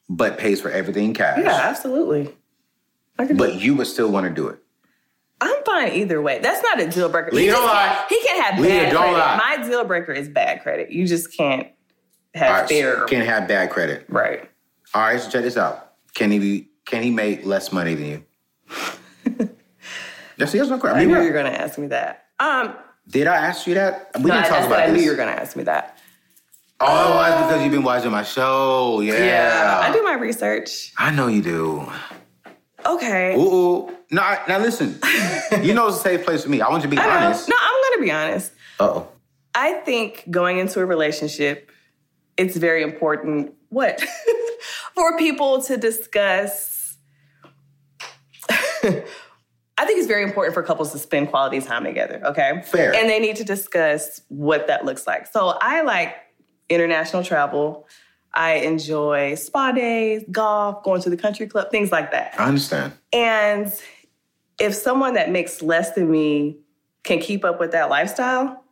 [0.10, 1.40] but pays for everything cash.
[1.40, 2.34] Yeah, absolutely.
[3.20, 4.60] I can But you would still want to do it.
[5.40, 6.40] I'm fine either way.
[6.40, 7.32] That's not a deal breaker.
[7.32, 8.06] Leah, don't lie.
[8.10, 9.18] he can't have Leah, bad don't credit.
[9.18, 9.38] lie.
[9.58, 10.92] My deal breaker is bad credit.
[10.92, 11.68] You just can't
[12.34, 13.06] have right, fair.
[13.06, 14.06] can't have bad credit.
[14.10, 14.50] right.
[14.94, 15.94] All right, so check this out.
[16.16, 16.70] Can he be?
[16.86, 18.24] Can he make less money than you?
[20.38, 20.98] Yes, he has no credit.
[20.98, 22.28] I I knew you were going to ask me that.
[22.40, 22.76] Um,
[23.10, 24.12] Did I ask you that?
[24.16, 25.64] We no, didn't talk that's what about I knew you were going to ask me
[25.64, 25.98] that.
[26.80, 29.00] Oh, that's because you've been watching my show.
[29.02, 29.16] Yeah.
[29.18, 29.80] Yeah.
[29.84, 30.94] I do my research.
[30.96, 31.92] I know you do.
[32.88, 33.36] Okay.
[33.36, 33.98] Ooh, ooh.
[34.12, 35.00] No, now listen.
[35.62, 36.62] you know it's a safe place for me.
[36.62, 37.50] I want you to be honest.
[37.50, 38.52] No, I'm going to be honest.
[38.80, 39.08] Uh-oh.
[39.54, 41.72] I think going into a relationship,
[42.38, 43.54] it's very important.
[43.70, 44.04] What?
[44.96, 46.98] For people to discuss.
[48.50, 52.64] I think it's very important for couples to spend quality time together, okay?
[52.66, 52.96] Fair.
[52.96, 55.28] And they need to discuss what that looks like.
[55.28, 56.16] So I like
[56.68, 57.88] international travel.
[58.38, 62.36] I enjoy spa days, golf, going to the country club, things like that.
[62.40, 62.94] I understand.
[63.12, 63.74] And
[64.60, 66.58] if someone that makes less than me
[67.04, 68.64] can keep up with that lifestyle,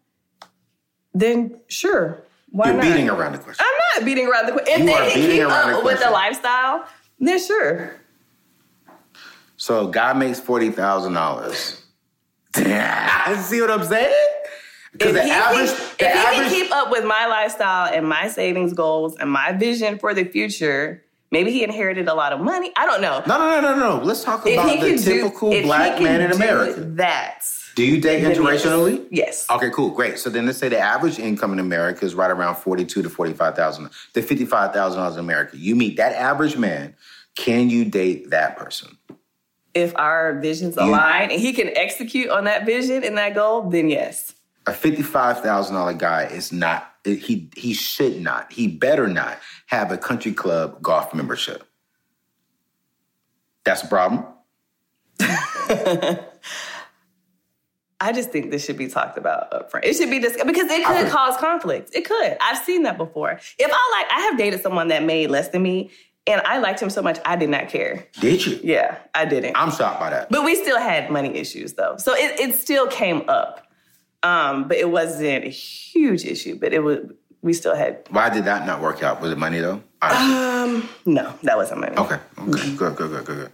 [1.15, 2.21] then sure.
[2.51, 2.84] Why You're not?
[2.84, 3.65] beating around the question.
[3.67, 4.73] I'm not beating around the question.
[4.73, 6.86] If You they can keep around the up with the lifestyle,
[7.19, 7.99] then sure.
[9.58, 11.82] So guy makes forty thousand dollars.
[12.56, 12.62] See
[13.62, 14.13] what I'm saying?
[14.97, 17.93] Because If the he, average, keep, the if he can keep up with my lifestyle
[17.93, 22.31] and my savings goals and my vision for the future, maybe he inherited a lot
[22.31, 22.71] of money.
[22.77, 23.21] I don't know.
[23.27, 24.03] no, no, no, no, no.
[24.03, 26.79] Let's talk If about the can do- typical black man in America.
[26.81, 27.41] That.
[27.75, 29.05] Do you date interracially?
[29.12, 29.45] Yes.
[29.51, 30.17] Okay, cool, great.
[30.17, 33.53] So then let's say the average income in America is right around forty-two to forty-five
[33.58, 35.58] thousand, to fifty-five thousand dollars in America.
[35.58, 36.95] You meet that average man.
[37.36, 38.97] Can you date that person?
[39.73, 43.89] if our visions align and he can execute on that vision and that goal, then
[43.89, 44.34] yes.
[44.67, 46.91] A fifty-five thousand dollar guy is not.
[47.04, 48.51] He he should not.
[48.51, 51.67] He better not have a country club golf membership.
[53.63, 54.25] That's a problem.
[58.01, 59.86] I just think this should be talked about upfront.
[59.86, 61.91] It should be discussed because it could cause conflict.
[61.93, 62.38] It could.
[62.41, 63.32] I've seen that before.
[63.58, 65.91] If I like, I have dated someone that made less than me,
[66.28, 68.08] and I liked him so much, I did not care.
[68.19, 68.60] Did you?
[68.63, 69.56] Yeah, I didn't.
[69.56, 70.30] I'm shocked by that.
[70.30, 73.64] but we still had money issues though, so it, it still came up.
[74.25, 76.57] Um, but it wasn't a huge issue.
[76.59, 76.99] But it was.
[77.41, 78.07] We still had.
[78.09, 79.21] Why did that not work out?
[79.21, 79.81] Was it money though?
[80.01, 80.35] Honestly.
[80.35, 81.95] Um, no, that wasn't money.
[81.95, 82.17] Okay.
[82.39, 82.75] Okay.
[82.75, 82.77] Good.
[82.77, 82.95] Good.
[82.95, 83.25] Good.
[83.25, 83.25] Good.
[83.25, 83.51] Good.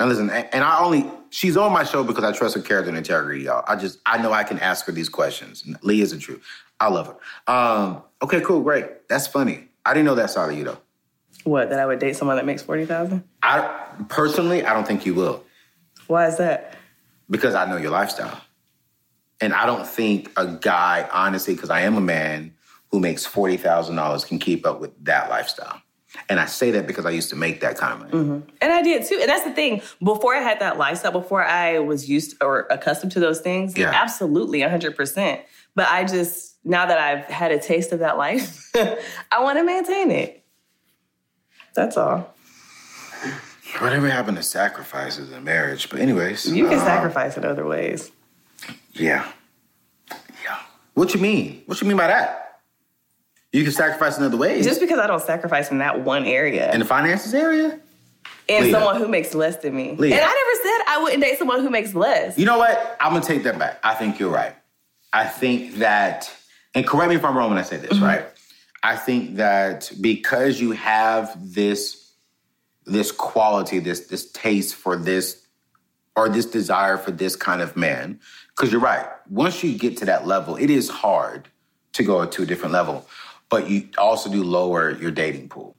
[0.00, 2.88] Now listen, and and I only she's on my show because I trust her character
[2.88, 3.64] and integrity, y'all.
[3.68, 5.62] I just I know I can ask her these questions.
[5.82, 6.40] Lee isn't true.
[6.80, 7.52] I love her.
[7.52, 8.02] Um.
[8.22, 8.40] Okay.
[8.40, 8.62] Cool.
[8.62, 9.08] Great.
[9.08, 9.68] That's funny.
[9.84, 10.78] I didn't know that side of you though.
[11.44, 11.68] What?
[11.68, 13.22] That I would date someone that makes forty thousand?
[13.42, 15.44] I personally, I don't think you will
[16.06, 16.76] Why is that?
[17.28, 18.40] because I know your lifestyle,
[19.44, 22.54] and I don't think a guy, honestly, because I am a man
[22.90, 25.80] who makes forty thousand dollars, can keep up with that lifestyle.
[26.28, 28.42] And I say that because I used to make that kind of money.
[28.60, 29.18] And I did too.
[29.20, 29.82] And that's the thing.
[30.02, 33.90] Before I had that lifestyle, before I was used or accustomed to those things, Yeah.
[33.92, 35.40] absolutely 100%.
[35.74, 39.64] But I just, now that I've had a taste of that life, I want to
[39.64, 40.44] maintain it.
[41.74, 42.32] That's all.
[43.80, 45.90] Whatever happened to sacrifices in marriage?
[45.90, 48.12] But anyways, You can uh, sacrifice in other ways.
[48.94, 49.30] Yeah,
[50.44, 50.60] yeah.
[50.94, 51.62] What you mean?
[51.66, 52.60] What you mean by that?
[53.52, 54.64] You can sacrifice in other ways.
[54.64, 56.72] Just because I don't sacrifice in that one area.
[56.72, 57.78] in the finances area.
[58.48, 58.72] and Leah.
[58.72, 59.94] someone who makes less than me.
[59.96, 60.16] Leah.
[60.16, 62.36] And I never said I wouldn't date someone who makes less.
[62.36, 62.96] You know what?
[63.00, 63.78] I'm gonna take that back.
[63.84, 64.54] I think you're right.
[65.12, 66.32] I think that,
[66.74, 68.04] and correct me if I'm wrong when I say this, mm-hmm.
[68.04, 68.26] right?
[68.82, 72.12] I think that because you have this
[72.86, 75.46] this quality, this this taste for this,
[76.16, 78.18] or this desire for this kind of man,
[78.56, 79.06] because you're right.
[79.28, 81.48] Once you get to that level, it is hard
[81.92, 83.06] to go to a different level,
[83.48, 85.76] but you also do lower your dating pool.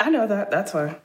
[0.00, 0.50] I know that.
[0.50, 0.98] That's why.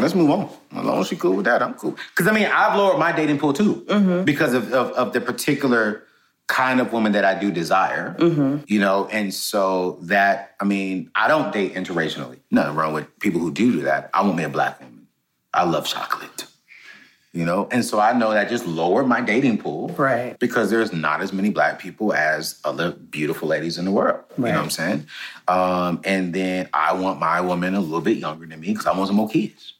[0.00, 0.50] Let's move on.
[0.72, 1.96] As long as you're cool with that, I'm cool.
[2.10, 4.24] Because I mean, I've lowered my dating pool too mm-hmm.
[4.24, 6.04] because of, of of the particular
[6.46, 8.14] kind of woman that I do desire.
[8.18, 8.64] Mm-hmm.
[8.66, 12.40] You know, and so that I mean, I don't date interracially.
[12.50, 14.10] Nothing wrong with people who do do that.
[14.12, 15.06] I want me a black woman.
[15.52, 16.46] I love chocolate.
[17.34, 20.38] You know, and so I know that just lowered my dating pool, Right.
[20.38, 24.20] Because there's not as many black people as other beautiful ladies in the world.
[24.38, 25.06] You know what I'm saying?
[25.48, 28.92] Um, and then I want my woman a little bit younger than me because I
[28.96, 29.72] want some more kids.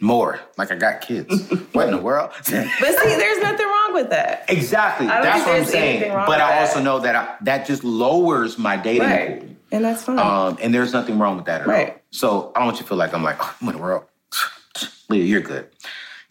[0.00, 1.46] More, like I got kids.
[1.72, 2.30] what in the world?
[2.34, 4.46] But see, there's nothing wrong with that.
[4.48, 5.06] exactly.
[5.08, 6.10] That's what I'm saying.
[6.10, 6.60] But I that.
[6.62, 9.40] also know that I, that just lowers my dating Right.
[9.40, 9.56] pool.
[9.72, 10.18] And that's fine.
[10.18, 11.72] Um, and there's nothing wrong with that at all.
[11.74, 12.02] Right.
[12.10, 14.04] So I don't want you to feel like I'm like, oh, what in the world?
[15.10, 15.68] Leah, you're good.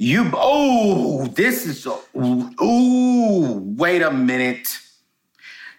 [0.02, 4.80] You, oh, this is, ooh, wait a minute.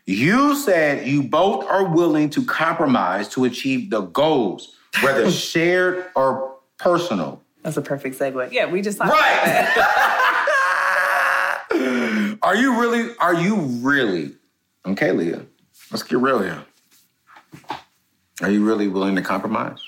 [0.06, 6.54] You said you both are willing to compromise to achieve the goals, whether shared or
[6.78, 7.42] personal.
[7.64, 8.52] that's a perfect segue.
[8.52, 9.10] Yeah, we just talked.
[9.10, 9.66] Right.
[12.42, 14.36] are you really, are you really,
[14.86, 15.44] okay, Leah,
[15.90, 16.62] let's get real here.
[18.40, 19.82] Are you really willing to compromise?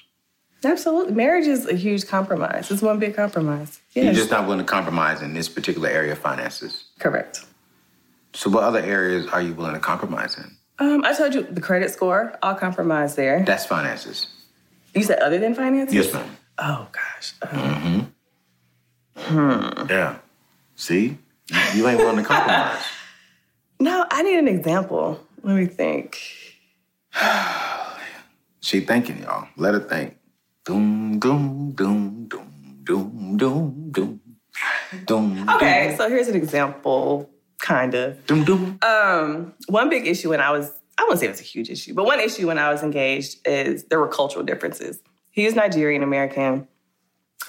[0.65, 1.15] Absolutely.
[1.15, 2.71] Marriage is a huge compromise.
[2.71, 3.81] It's one big compromise.
[3.95, 6.85] You're just not willing to compromise in this particular area of finances.
[6.99, 7.45] Correct.
[8.33, 10.57] So, what other areas are you willing to compromise in?
[10.81, 13.45] Um, I told you the credit score, I'll compromise there.
[13.45, 14.27] That's finances.
[14.95, 15.95] You said other than finances?
[15.95, 16.37] Yes, ma'am.
[16.59, 17.35] Oh, gosh.
[17.43, 18.13] Um,
[19.89, 20.17] Yeah.
[20.77, 22.83] See, you, you ain't willing to compromise.
[23.81, 25.25] no, I need an example.
[25.43, 26.21] Let me think.
[28.61, 29.49] she thinking, y'all.
[29.57, 30.17] Let her think.
[30.65, 34.21] Doom, doom, doom, doom, doom, doom, doom,
[35.05, 35.51] doom.
[35.51, 37.29] Okay, so here's an example,
[37.61, 38.25] kind of.
[38.27, 38.79] Doom, doom.
[38.81, 41.93] Um, one big issue when I was, I wouldn't say it was a huge issue,
[41.93, 45.03] but one issue when I was engaged is there were cultural differences.
[45.33, 46.67] He's Nigerian American,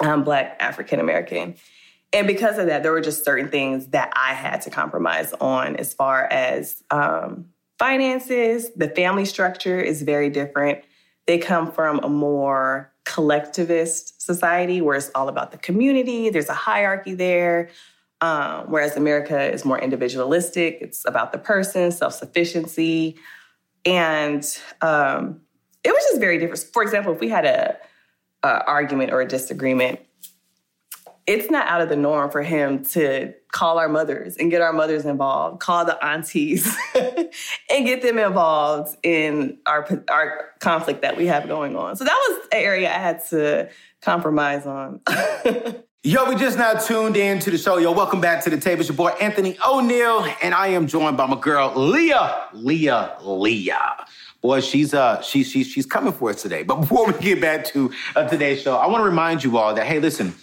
[0.02, 1.56] I'm Black African American.
[2.12, 5.78] And because of that, there were just certain things that I had to compromise on
[5.78, 7.46] as far as um,
[7.80, 8.72] finances.
[8.76, 10.84] The family structure is very different.
[11.28, 16.54] They come from a more collectivist society where it's all about the community, there's a
[16.54, 17.70] hierarchy there.
[18.22, 23.18] Um, whereas America is more individualistic, it's about the person, self sufficiency.
[23.86, 24.44] And
[24.82, 25.42] um,
[25.84, 26.64] it was just very different.
[26.74, 27.78] For example, if we had a,
[28.44, 30.00] a argument or a disagreement,
[31.28, 34.74] it's not out of the norm for him to call our mothers and get our
[34.74, 41.26] mothers involved, call the aunties and get them involved in our our conflict that we
[41.26, 41.96] have going on.
[41.96, 43.70] So that was an area I had to
[44.02, 45.02] compromise on.
[46.04, 47.78] Yo, we just now tuned in to the show.
[47.78, 48.82] Yo, welcome back to the table.
[48.82, 52.50] It's your boy Anthony O'Neal, and I am joined by my girl Leah.
[52.54, 54.06] Leah, Leah.
[54.42, 56.62] Boy, she's uh she's she's she's coming for us today.
[56.62, 59.74] But before we get back to uh, today's show, I want to remind you all
[59.74, 60.36] that hey, listen,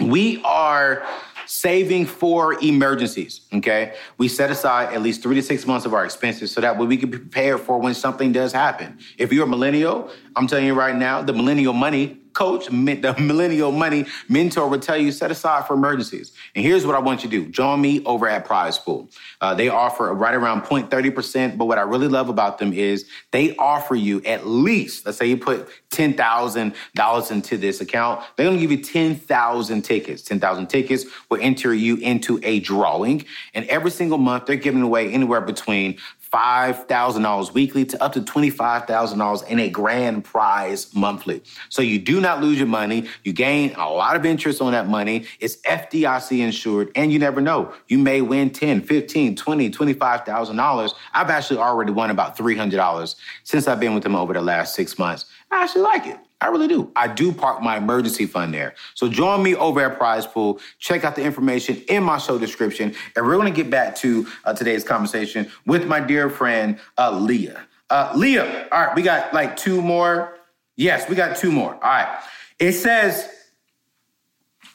[0.00, 1.06] we are
[1.46, 3.40] saving for emergencies.
[3.52, 6.78] Okay, we set aside at least three to six months of our expenses so that
[6.78, 8.98] way we can be prepared for when something does happen.
[9.18, 13.72] If you're a millennial, I'm telling you right now, the millennial money coach, the millennial
[13.72, 16.32] money mentor will tell you set aside for emergencies.
[16.54, 19.08] And here's what I want you to do: join me over at Prize Pool.
[19.40, 23.06] Uh, they offer right around 0.30 percent, but what I really love about them is
[23.30, 28.22] they offer you at least, let's say you put ten thousand dollars into this account,
[28.36, 30.22] they're going to give you ten thousand tickets.
[30.22, 34.82] Ten thousand tickets will enter you into a drawing, and every single month they're giving
[34.82, 35.98] away anywhere between
[36.32, 41.42] $5,000 weekly to up to $25,000 in a grand prize monthly.
[41.68, 43.08] So you do not lose your money.
[43.24, 45.26] You gain a lot of interest on that money.
[45.40, 47.74] It's FDIC insured and you never know.
[47.88, 50.94] You may win 10, 15, 20, $25,000.
[51.12, 54.98] I've actually already won about $300 since I've been with them over the last six
[54.98, 55.24] months.
[55.50, 56.18] I actually like it.
[56.40, 56.90] I really do.
[56.96, 58.74] I do park my emergency fund there.
[58.94, 60.58] So join me over at Prize Pool.
[60.78, 62.94] Check out the information in my show description.
[63.14, 67.10] And we're going to get back to uh, today's conversation with my dear friend, uh,
[67.10, 67.66] Leah.
[67.90, 70.36] Uh, Leah, all right, we got like two more
[70.80, 71.74] Yes, we got two more.
[71.74, 72.22] All right.
[72.58, 73.28] It says,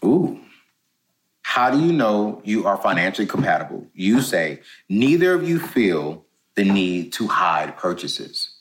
[0.03, 0.39] ooh,
[1.41, 3.87] how do you know you are financially compatible?
[3.95, 6.23] You say, neither of you feel
[6.53, 8.51] the need to hide purchases.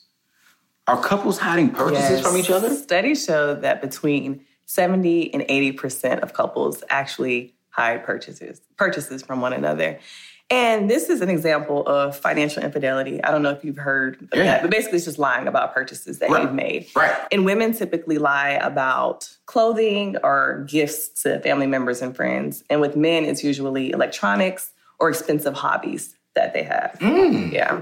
[0.87, 2.69] Are couples hiding purchases from each other?
[2.75, 9.51] Studies show that between 70 and 80% of couples actually hide purchases purchases from one
[9.53, 9.99] another.
[10.51, 13.21] And this is an example of financial infidelity.
[13.23, 14.43] I don't know if you've heard of Yeah.
[14.43, 16.43] that, but basically it's just lying about purchases that Right.
[16.43, 16.87] you've made.
[16.95, 17.15] Right.
[17.31, 22.63] And women typically lie about clothing or gifts to family members and friends.
[22.69, 26.95] And with men, it's usually electronics or expensive hobbies that they have.
[26.99, 27.51] Mm.
[27.51, 27.81] Yeah.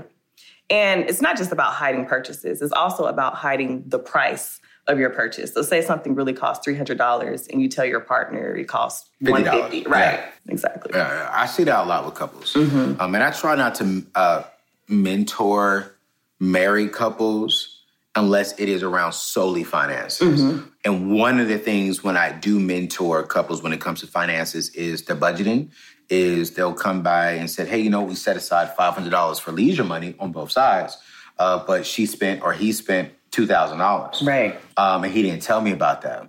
[0.74, 5.12] And it's not just about hiding purchases, it's also about hiding the price of your
[5.12, 5.54] purchase.
[5.54, 9.32] So say something really costs $300 and you tell your partner it costs $50.
[9.32, 10.02] 150 Right.
[10.02, 10.30] Yeah.
[10.50, 10.92] Exactly.
[10.96, 12.54] Yeah, I see that a lot with couples.
[12.54, 13.00] Mm-hmm.
[13.00, 14.44] Um, and I try not to uh,
[14.90, 15.96] mentor
[16.40, 17.82] married couples
[18.16, 20.42] unless it is around solely finances.
[20.42, 20.68] Mm-hmm.
[20.86, 24.70] And one of the things when I do mentor couples when it comes to finances
[24.72, 25.70] is the budgeting.
[26.10, 29.40] Is they'll come by and said, "Hey, you know, we set aside five hundred dollars
[29.40, 30.98] for leisure money on both sides,
[31.40, 34.60] uh, but she spent or he spent two thousand dollars, Right.
[34.78, 36.28] um, and he didn't tell me about that."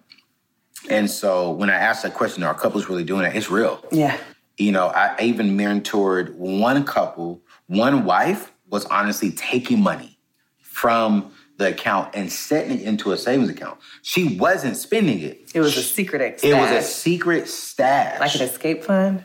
[0.89, 3.35] And so when I asked that question, are couples really doing that?
[3.35, 4.17] It's real Yeah.
[4.59, 7.41] you know, I even mentored one couple.
[7.67, 10.19] One wife was honestly taking money
[10.61, 13.79] from the account and setting it into a savings account.
[14.03, 15.51] She wasn't spending it.
[15.55, 18.21] It was a secret ex- It was a secret stash.
[18.21, 19.25] like an escape fund.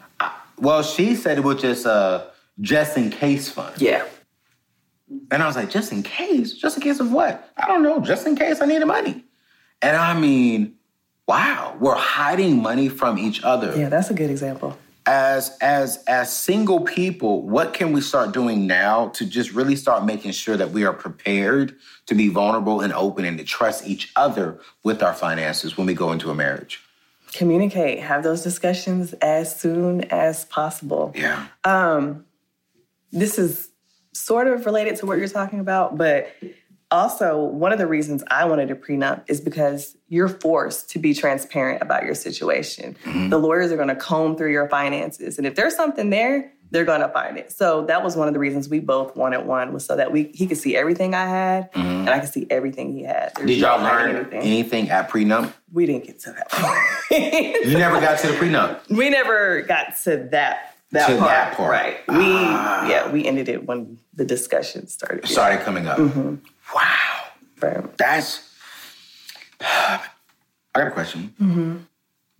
[0.61, 2.27] Well, she said it was just a
[2.61, 3.81] just in case fund.
[3.81, 4.05] Yeah.
[5.31, 6.53] And I was like, just in case?
[6.53, 7.51] Just in case of what?
[7.57, 7.99] I don't know.
[7.99, 9.23] Just in case I needed money.
[9.81, 10.75] And I mean,
[11.27, 13.75] wow, we're hiding money from each other.
[13.77, 14.77] Yeah, that's a good example.
[15.05, 20.05] as as as single people what can we start doing now to just really start
[20.05, 24.11] making sure that we are prepared to be vulnerable and open and to trust each
[24.15, 26.83] other with our finances when we go into a marriage
[27.33, 31.13] Communicate, have those discussions as soon as possible.
[31.15, 32.25] yeah Um,
[33.11, 33.69] this is
[34.13, 36.31] sort of related to what you're talking about, but
[36.91, 41.13] also one of the reasons I wanted a prenup is because you're forced to be
[41.13, 42.97] transparent about your situation.
[43.29, 46.85] The lawyers are going to comb through your finances, and if there's something there, they're
[46.85, 47.51] going to find it.
[47.51, 50.31] So that was one of the reasons we both wanted one was so that we
[50.33, 51.87] he could see everything I had mm-hmm.
[51.87, 53.31] and I could see everything he had.
[53.35, 54.41] There's did y'all learn anything.
[54.41, 57.65] anything at prenup We didn't get to that point.
[57.65, 61.29] you never got to the prenup we never got to that that To part.
[61.29, 61.71] that part.
[61.71, 62.07] Right.
[62.07, 62.87] We ah.
[62.87, 65.27] yeah, we ended it when the discussion started.
[65.27, 66.35] Started coming up mm-hmm.
[66.73, 66.95] wow
[67.61, 67.97] Right.
[67.97, 68.53] that's
[69.61, 69.99] i
[70.73, 71.77] got a question mm-hmm.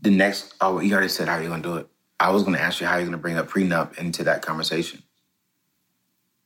[0.02, 1.88] the next oh you already said how you're gonna do it
[2.19, 5.01] i was gonna ask you how you're gonna bring up prenup into that conversation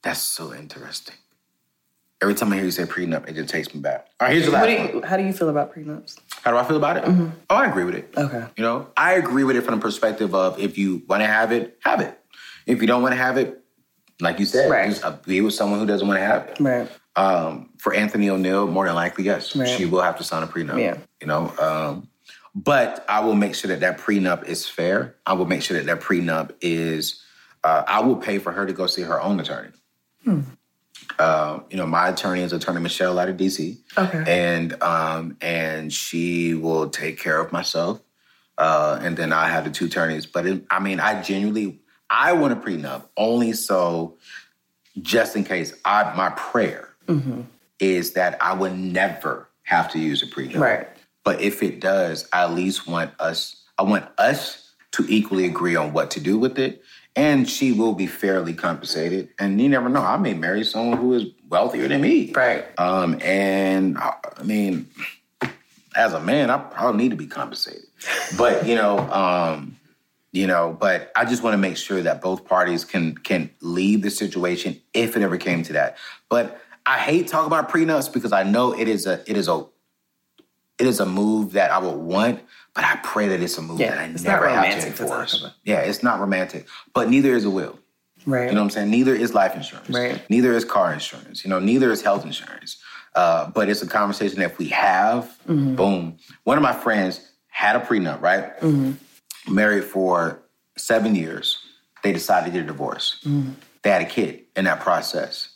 [0.01, 1.15] that's so interesting
[2.21, 4.45] every time i hear you say prenup it just takes me back all right here's
[4.45, 6.17] the last do one how do you feel about prenups?
[6.43, 8.45] how do i feel about it oh i agree with it Okay.
[8.57, 11.51] you know i agree with it from the perspective of if you want to have
[11.51, 12.19] it have it
[12.65, 13.59] if you don't want to have it
[14.21, 14.89] like you said Right.
[14.89, 16.89] just uh, be with someone who doesn't want to have it Right.
[17.15, 19.67] um, for Anthony O'Neal, more than likely, yes, Right.
[19.67, 20.79] she will have to sign a prenup.
[20.79, 20.97] Yeah.
[21.19, 22.07] You know, um,
[22.55, 25.15] but I will make sure that that prenup is fair.
[25.25, 27.21] I will make sure that that prenup is.
[27.63, 29.69] Uh, I will pay for her to go see her own attorney.
[31.19, 34.23] Uh, you know, my attorney is Attorney Michelle out of DC, Okay.
[34.27, 38.01] and um, and she will take care of myself.
[38.57, 40.25] Uh, and then I have the two attorneys.
[40.25, 44.17] But it, I mean, I genuinely I want a prenup only so
[45.01, 45.73] just in case.
[45.85, 46.89] I my prayer
[47.79, 50.59] is that I would never have to use a prenup.
[50.59, 50.87] Right.
[51.23, 53.63] But if it does, I at least want us.
[53.77, 56.83] I want us to equally agree on what to do with it,
[57.15, 59.29] and she will be fairly compensated.
[59.39, 60.01] And you never know.
[60.01, 62.31] I may marry someone who is wealthier than me.
[62.31, 62.65] Right.
[62.77, 64.87] Um, and I, I mean,
[65.95, 67.85] as a man, I probably need to be compensated.
[68.37, 69.77] But you know, um,
[70.31, 74.01] you know, but I just want to make sure that both parties can can leave
[74.01, 75.97] the situation if it ever came to that.
[76.29, 79.65] But I hate talking about prenups because I know it is a it is a
[80.83, 82.41] it is a move that I would want,
[82.75, 84.69] but I pray that it's a move Yeah, that I it's not never have to
[84.69, 85.53] romantic to talk about.
[85.63, 87.79] Yeah, it's not romantic, but neither is a will.
[88.25, 88.47] Right.
[88.47, 88.89] You know what I'm saying?
[88.91, 89.89] Neither is life insurance.
[89.89, 90.21] Right.
[90.29, 91.43] Neither is car insurance.
[91.45, 92.81] You know, neither is health insurance.
[93.15, 95.75] Uh, but it's a conversation that if we have, Mm-hmm.
[95.75, 96.17] boom.
[96.43, 98.59] One of my friends had a prenup, right?
[98.59, 99.53] Mm-hmm.
[99.53, 100.41] Married for
[100.77, 101.59] seven years.
[102.03, 103.19] They decided to get a divorce.
[103.25, 103.51] Mm-hmm.
[103.83, 105.49] They had a kid in that process.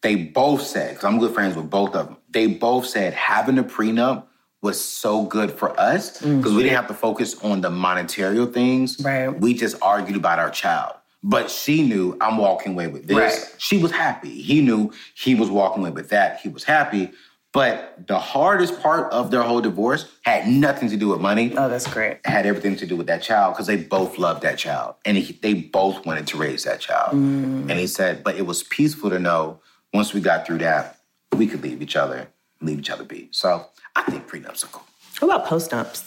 [0.00, 3.58] They both said, because I'm good friends with both of them, they both said having
[3.58, 4.24] a prenup
[4.62, 6.62] was so good for us because we mm.
[6.62, 9.00] didn't have to focus on the monetary things.
[9.02, 9.28] Right.
[9.28, 10.94] We just argued about our child.
[11.22, 13.16] But she knew I'm walking away with this.
[13.16, 13.54] Right.
[13.58, 14.40] She was happy.
[14.40, 16.40] He knew he was walking away with that.
[16.40, 17.10] He was happy.
[17.52, 21.56] But the hardest part of their whole divorce had nothing to do with money.
[21.56, 22.18] Oh, that's great.
[22.24, 25.16] It had everything to do with that child because they both loved that child and
[25.16, 27.16] he, they both wanted to raise that child.
[27.16, 27.70] Mm.
[27.70, 29.60] And he said, but it was peaceful to know
[29.94, 31.00] once we got through that,
[31.36, 32.28] we could leave each other,
[32.60, 33.28] leave each other be.
[33.30, 34.84] So I think prenups are cool.
[35.20, 36.04] What about post ups?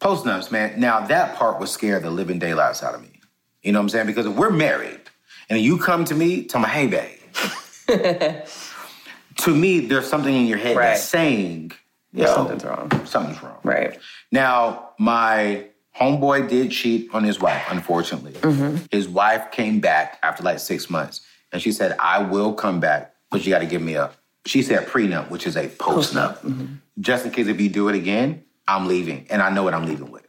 [0.00, 0.78] Post nups, man.
[0.78, 3.20] Now that part would scare the living daylights out of me.
[3.62, 4.06] You know what I'm saying?
[4.06, 5.00] Because if we're married
[5.50, 8.44] and you come to me, tell me, hey, babe.
[9.38, 10.86] to me, there's something in your head Right.
[10.90, 11.72] that's saying,
[12.16, 12.90] Something's wrong.
[13.04, 13.58] Something's wrong.
[13.62, 13.98] Right.
[14.32, 15.66] Now, my
[16.00, 18.32] homeboy did cheat on his wife, unfortunately.
[18.32, 18.84] Mm-hmm.
[18.90, 21.20] His wife came back after like six months
[21.52, 24.10] and she said, I will come back, but you got to give me a,
[24.46, 26.78] she said prenup, which is a post nup.
[27.00, 29.26] Just in case if you do it again, I'm leaving.
[29.30, 30.26] And I know what I'm leaving with.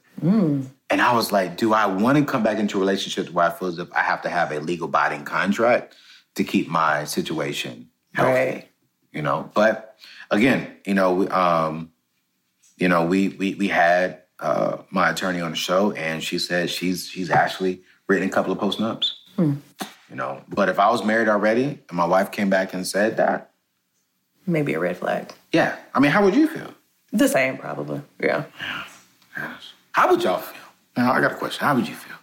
[0.89, 3.51] And I was like, do I want to come back into a relationship where I
[3.51, 5.95] feel as if I have to have a legal binding contract
[6.35, 8.31] to keep my situation healthy?
[8.31, 8.67] Right.
[9.11, 9.97] You know, but
[10.31, 11.91] again, you know, we, um,
[12.77, 16.69] you know, we we we had uh, my attorney on the show, and she said
[16.69, 19.13] she's she's actually written a couple of post nups.
[20.09, 23.17] You know, but if I was married already and my wife came back and said
[23.17, 23.48] that,
[24.49, 25.31] Maybe a red flag.
[25.51, 26.73] yeah, I mean, how would you feel?
[27.11, 28.01] The same, probably.
[28.19, 28.45] Yeah.
[29.91, 30.61] How would y'all feel?
[30.97, 31.65] Now, I got a question.
[31.65, 32.15] How would you feel?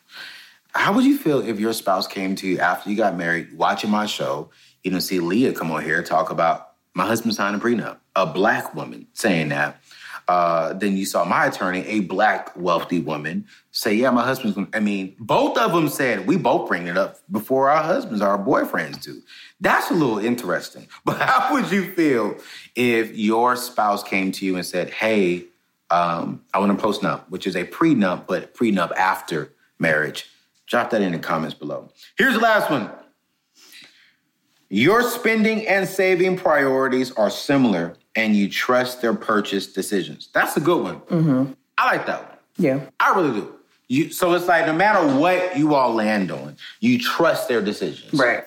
[0.74, 3.90] How would you feel if your spouse came to you after you got married, watching
[3.90, 4.50] my show,
[4.82, 8.26] you know, see Leah come on here talk about my husband signed a prenup, a
[8.26, 9.80] black woman saying that.
[10.28, 14.80] Uh, then you saw my attorney, a black wealthy woman, say, "Yeah, my husband's." I
[14.80, 19.00] mean, both of them said we both bring it up before our husbands, our boyfriends
[19.02, 19.22] do.
[19.60, 20.88] That's a little interesting.
[21.04, 22.36] But how would you feel
[22.74, 25.46] if your spouse came to you and said, "Hey,
[25.90, 30.28] um, I want to post nup, which is a prenup, but prenup after marriage.
[30.66, 31.90] Drop that in the comments below.
[32.18, 32.90] Here's the last one.
[34.68, 40.30] Your spending and saving priorities are similar, and you trust their purchase decisions.
[40.32, 41.56] That's a good one.
[41.78, 42.38] I like that one.
[42.56, 42.80] Yeah.
[42.98, 43.52] I really do.
[43.88, 48.18] You, so it's like no matter what you all land on, you trust their decisions.
[48.18, 48.44] Right.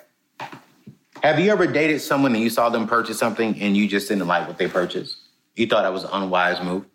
[1.24, 4.28] Have you ever dated someone and you saw them purchase something and you just didn't
[4.28, 5.18] like what they purchased?
[5.56, 6.86] You thought that was an unwise move?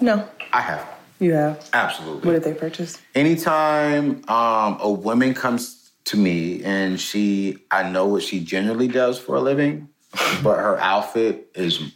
[0.00, 0.28] No.
[0.52, 0.86] I have.
[1.18, 1.68] You have.
[1.72, 2.26] Absolutely.
[2.26, 3.00] What did they purchase?
[3.14, 9.18] Anytime um, a woman comes to me and she, I know what she generally does
[9.18, 9.88] for a living,
[10.42, 11.92] but her outfit is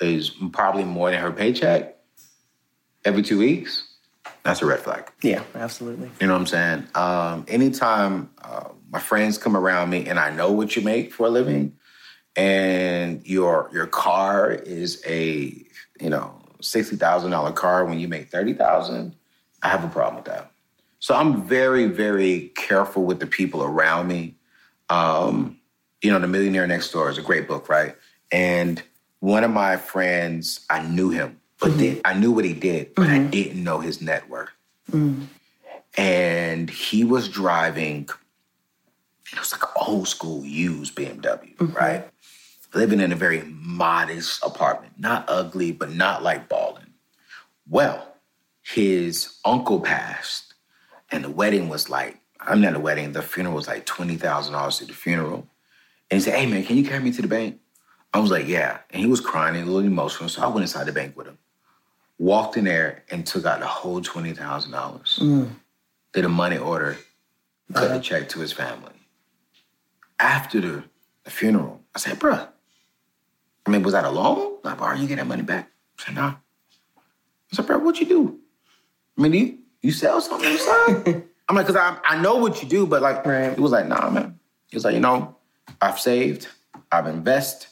[0.00, 1.96] is probably more than her paycheck
[3.04, 3.88] every two weeks.
[4.42, 5.10] That's a red flag.
[5.22, 6.10] Yeah, absolutely.
[6.20, 6.86] You know what I'm saying?
[6.94, 11.26] Um, anytime uh, my friends come around me and I know what you make for
[11.26, 11.76] a living,
[12.36, 15.64] and your your car is a
[16.00, 19.14] you know sixty thousand dollar car when you make thirty thousand,
[19.62, 20.50] I have a problem with that.
[21.04, 24.36] So I'm very very careful with the people around me.
[24.88, 25.60] Um,
[26.00, 27.94] you know, The Millionaire Next Door is a great book, right?
[28.32, 28.82] And
[29.20, 31.78] one of my friends, I knew him, but mm-hmm.
[31.78, 33.28] did, I knew what he did, but I mm-hmm.
[33.28, 34.48] didn't know his net worth
[34.90, 35.26] mm.
[35.98, 38.08] and he was driving.
[39.30, 41.72] It was like an old school used BMW, mm-hmm.
[41.72, 42.08] right?
[42.72, 46.94] Living in a very modest apartment, not ugly, but not like balling.
[47.68, 48.16] Well,
[48.62, 50.53] his uncle passed,
[51.14, 54.84] and the wedding was like, I'm not a wedding, the funeral was like $20,000 to
[54.84, 55.46] the funeral.
[56.10, 57.60] And he said, Hey man, can you carry me to the bank?
[58.12, 58.78] I was like, Yeah.
[58.90, 61.28] And he was crying and a little emotional, so I went inside the bank with
[61.28, 61.38] him.
[62.18, 65.54] Walked in there and took out the whole $20,000
[66.12, 66.26] did mm.
[66.26, 66.96] a money order,
[67.72, 68.00] cut the uh-huh.
[68.00, 68.92] check to his family.
[70.18, 70.84] After the,
[71.24, 72.48] the funeral, I said, bruh,
[73.66, 74.58] I mean, was that a loan?
[74.62, 75.70] Like, are you getting that money back?
[75.98, 76.34] I said, nah.
[76.96, 78.38] I said, bruh, what you do?
[79.18, 81.22] I mean, you, sell something on the side?
[81.48, 83.54] I'm like, because I, I know what you do, but like, Right.
[83.54, 84.38] he was like, nah, man.
[84.68, 85.36] He was like, you know,
[85.80, 86.48] I've saved,
[86.90, 87.68] I've invested.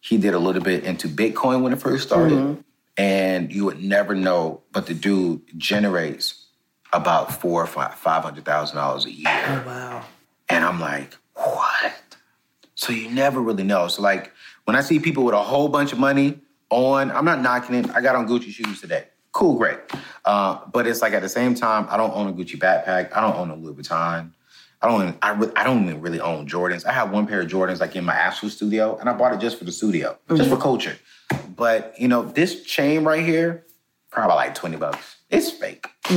[0.00, 2.36] He did a little bit into Bitcoin when it first started.
[2.38, 2.60] Mm-hmm.
[2.96, 6.46] And you would never know, but the dude generates
[6.92, 9.28] about four or five five hundred thousand dollars a year.
[9.28, 10.04] Oh, wow.
[10.50, 11.94] And I'm like, what?
[12.74, 13.88] So you never really know.
[13.88, 14.32] So like
[14.64, 17.88] when I see people with a whole bunch of money on, I'm not knocking it.
[17.94, 19.04] I got on Gucci shoes today.
[19.32, 19.78] Cool, great.
[20.24, 23.14] Uh, but it's like at the same time, I don't own a Gucci backpack.
[23.16, 24.32] I don't own a Louis Vuitton.
[24.82, 25.16] I don't.
[25.22, 26.84] I, re- I don't even really own Jordans.
[26.84, 29.40] I have one pair of Jordans like in my actual studio, and I bought it
[29.40, 30.96] just for the studio, just for culture.
[31.56, 33.64] But you know, this chain right here,
[34.10, 35.16] probably like twenty bucks.
[35.30, 35.86] It's fake.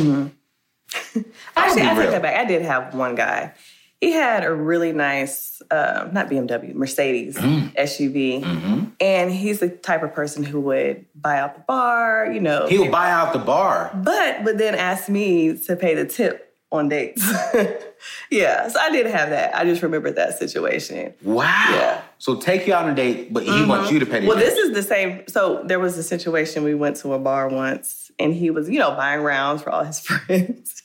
[1.56, 2.36] Actually, I take that back.
[2.38, 3.54] I did have one guy.
[4.02, 7.74] He had a really nice, uh, not BMW, Mercedes Mm.
[7.76, 8.44] SUV.
[8.44, 8.86] Mm-hmm.
[9.00, 12.68] And he's the type of person who would buy out the bar, you know.
[12.68, 13.92] He would buy out the bar.
[14.04, 17.24] but would then ask me to pay the tip on dates.
[18.30, 19.56] yeah, so I did have that.
[19.56, 21.14] I just remembered that situation.
[21.24, 21.44] Wow.
[21.72, 22.02] Yeah.
[22.18, 24.38] So take you out on a date, but he wants you to pay the Well,
[24.38, 25.24] this is the same.
[25.28, 26.64] So there was a situation.
[26.64, 29.84] We went to a bar once, and he was, you know, buying rounds for all
[29.84, 30.84] his friends,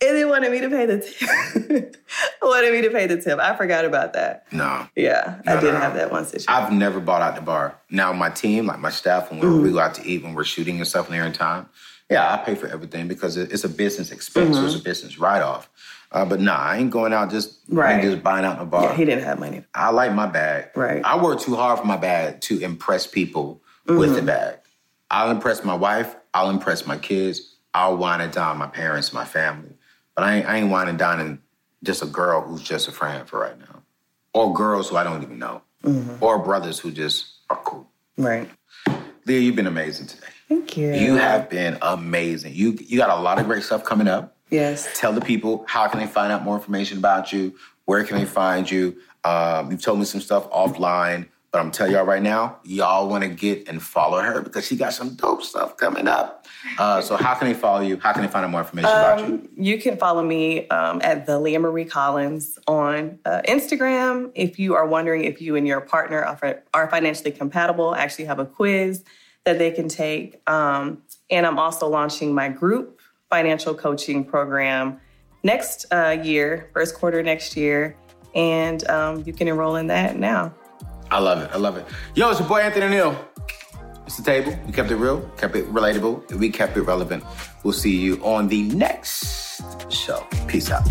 [0.00, 1.96] and they wanted me to pay the tip.
[2.42, 3.38] wanted me to pay the tip.
[3.38, 4.46] I forgot about that.
[4.52, 4.86] No.
[4.96, 6.46] Yeah, I did no, have that one situation.
[6.48, 7.78] I've never bought out the bar.
[7.90, 9.56] Now my team, like my staff, when Mm-hmm.
[9.62, 11.68] we we go out to eat, when we're shooting and stuff near in time,
[12.10, 14.56] yeah, I pay for everything because it's a business expense.
[14.56, 14.66] Mm-hmm.
[14.66, 15.68] It's a business write off.
[16.12, 18.00] Uh, but nah, I ain't going out just Right.
[18.00, 18.84] just buying out the bar.
[18.84, 19.64] yeah, he didn't have money.
[19.74, 20.68] I like my bag.
[20.76, 21.04] Right.
[21.04, 24.14] I work too hard for my bag to impress people with Mm-hmm.
[24.14, 24.58] the bag.
[25.10, 26.14] I'll impress my wife.
[26.32, 27.55] I'll impress my kids.
[27.76, 29.68] I'll wine and dine my parents, my family.
[30.14, 31.40] But I ain't, I ain't and dining
[31.84, 33.82] just a girl who's just a friend for right now,
[34.32, 36.24] or girls who I don't even know, Mm-hmm.
[36.24, 37.86] or brothers who just are cool.
[38.16, 38.50] Right.
[39.26, 40.26] Leah, you've been amazing today.
[40.48, 40.92] Thank you.
[40.94, 42.54] You have been amazing.
[42.54, 44.36] You you got a lot of great stuff coming up.
[44.50, 44.88] Yes.
[44.98, 47.54] Tell the people how can they find out more information about you.
[47.84, 48.96] Where can they find you?
[49.22, 53.24] Um, you've told me some stuff offline, but I'm telling y'all right now, y'all want
[53.24, 56.46] to get and follow her because she got some dope stuff coming up.
[56.78, 57.98] Uh, so how can they follow you?
[57.98, 59.48] How can they find out more information about you?
[59.56, 64.32] You can follow me um, at the Leah Marie Collins on uh, Instagram.
[64.34, 68.26] If you are wondering if you and your partner are, are financially compatible, I actually
[68.26, 69.02] have a quiz
[69.44, 70.46] that they can take.
[70.46, 71.00] Um,
[71.30, 73.00] and I'm also launching my group
[73.30, 75.00] financial coaching program
[75.42, 77.96] next uh, year, first quarter next year.
[78.34, 80.54] And um, you can enroll in that now.
[81.16, 81.50] I love it.
[81.50, 81.86] I love it.
[82.14, 83.16] Yo, it's your boy Anthony O'Neal.
[84.04, 84.54] It's the table.
[84.66, 87.24] We kept it real, kept it relatable, we kept it relevant.
[87.62, 90.26] We'll see you on the next show.
[90.46, 90.86] Peace out.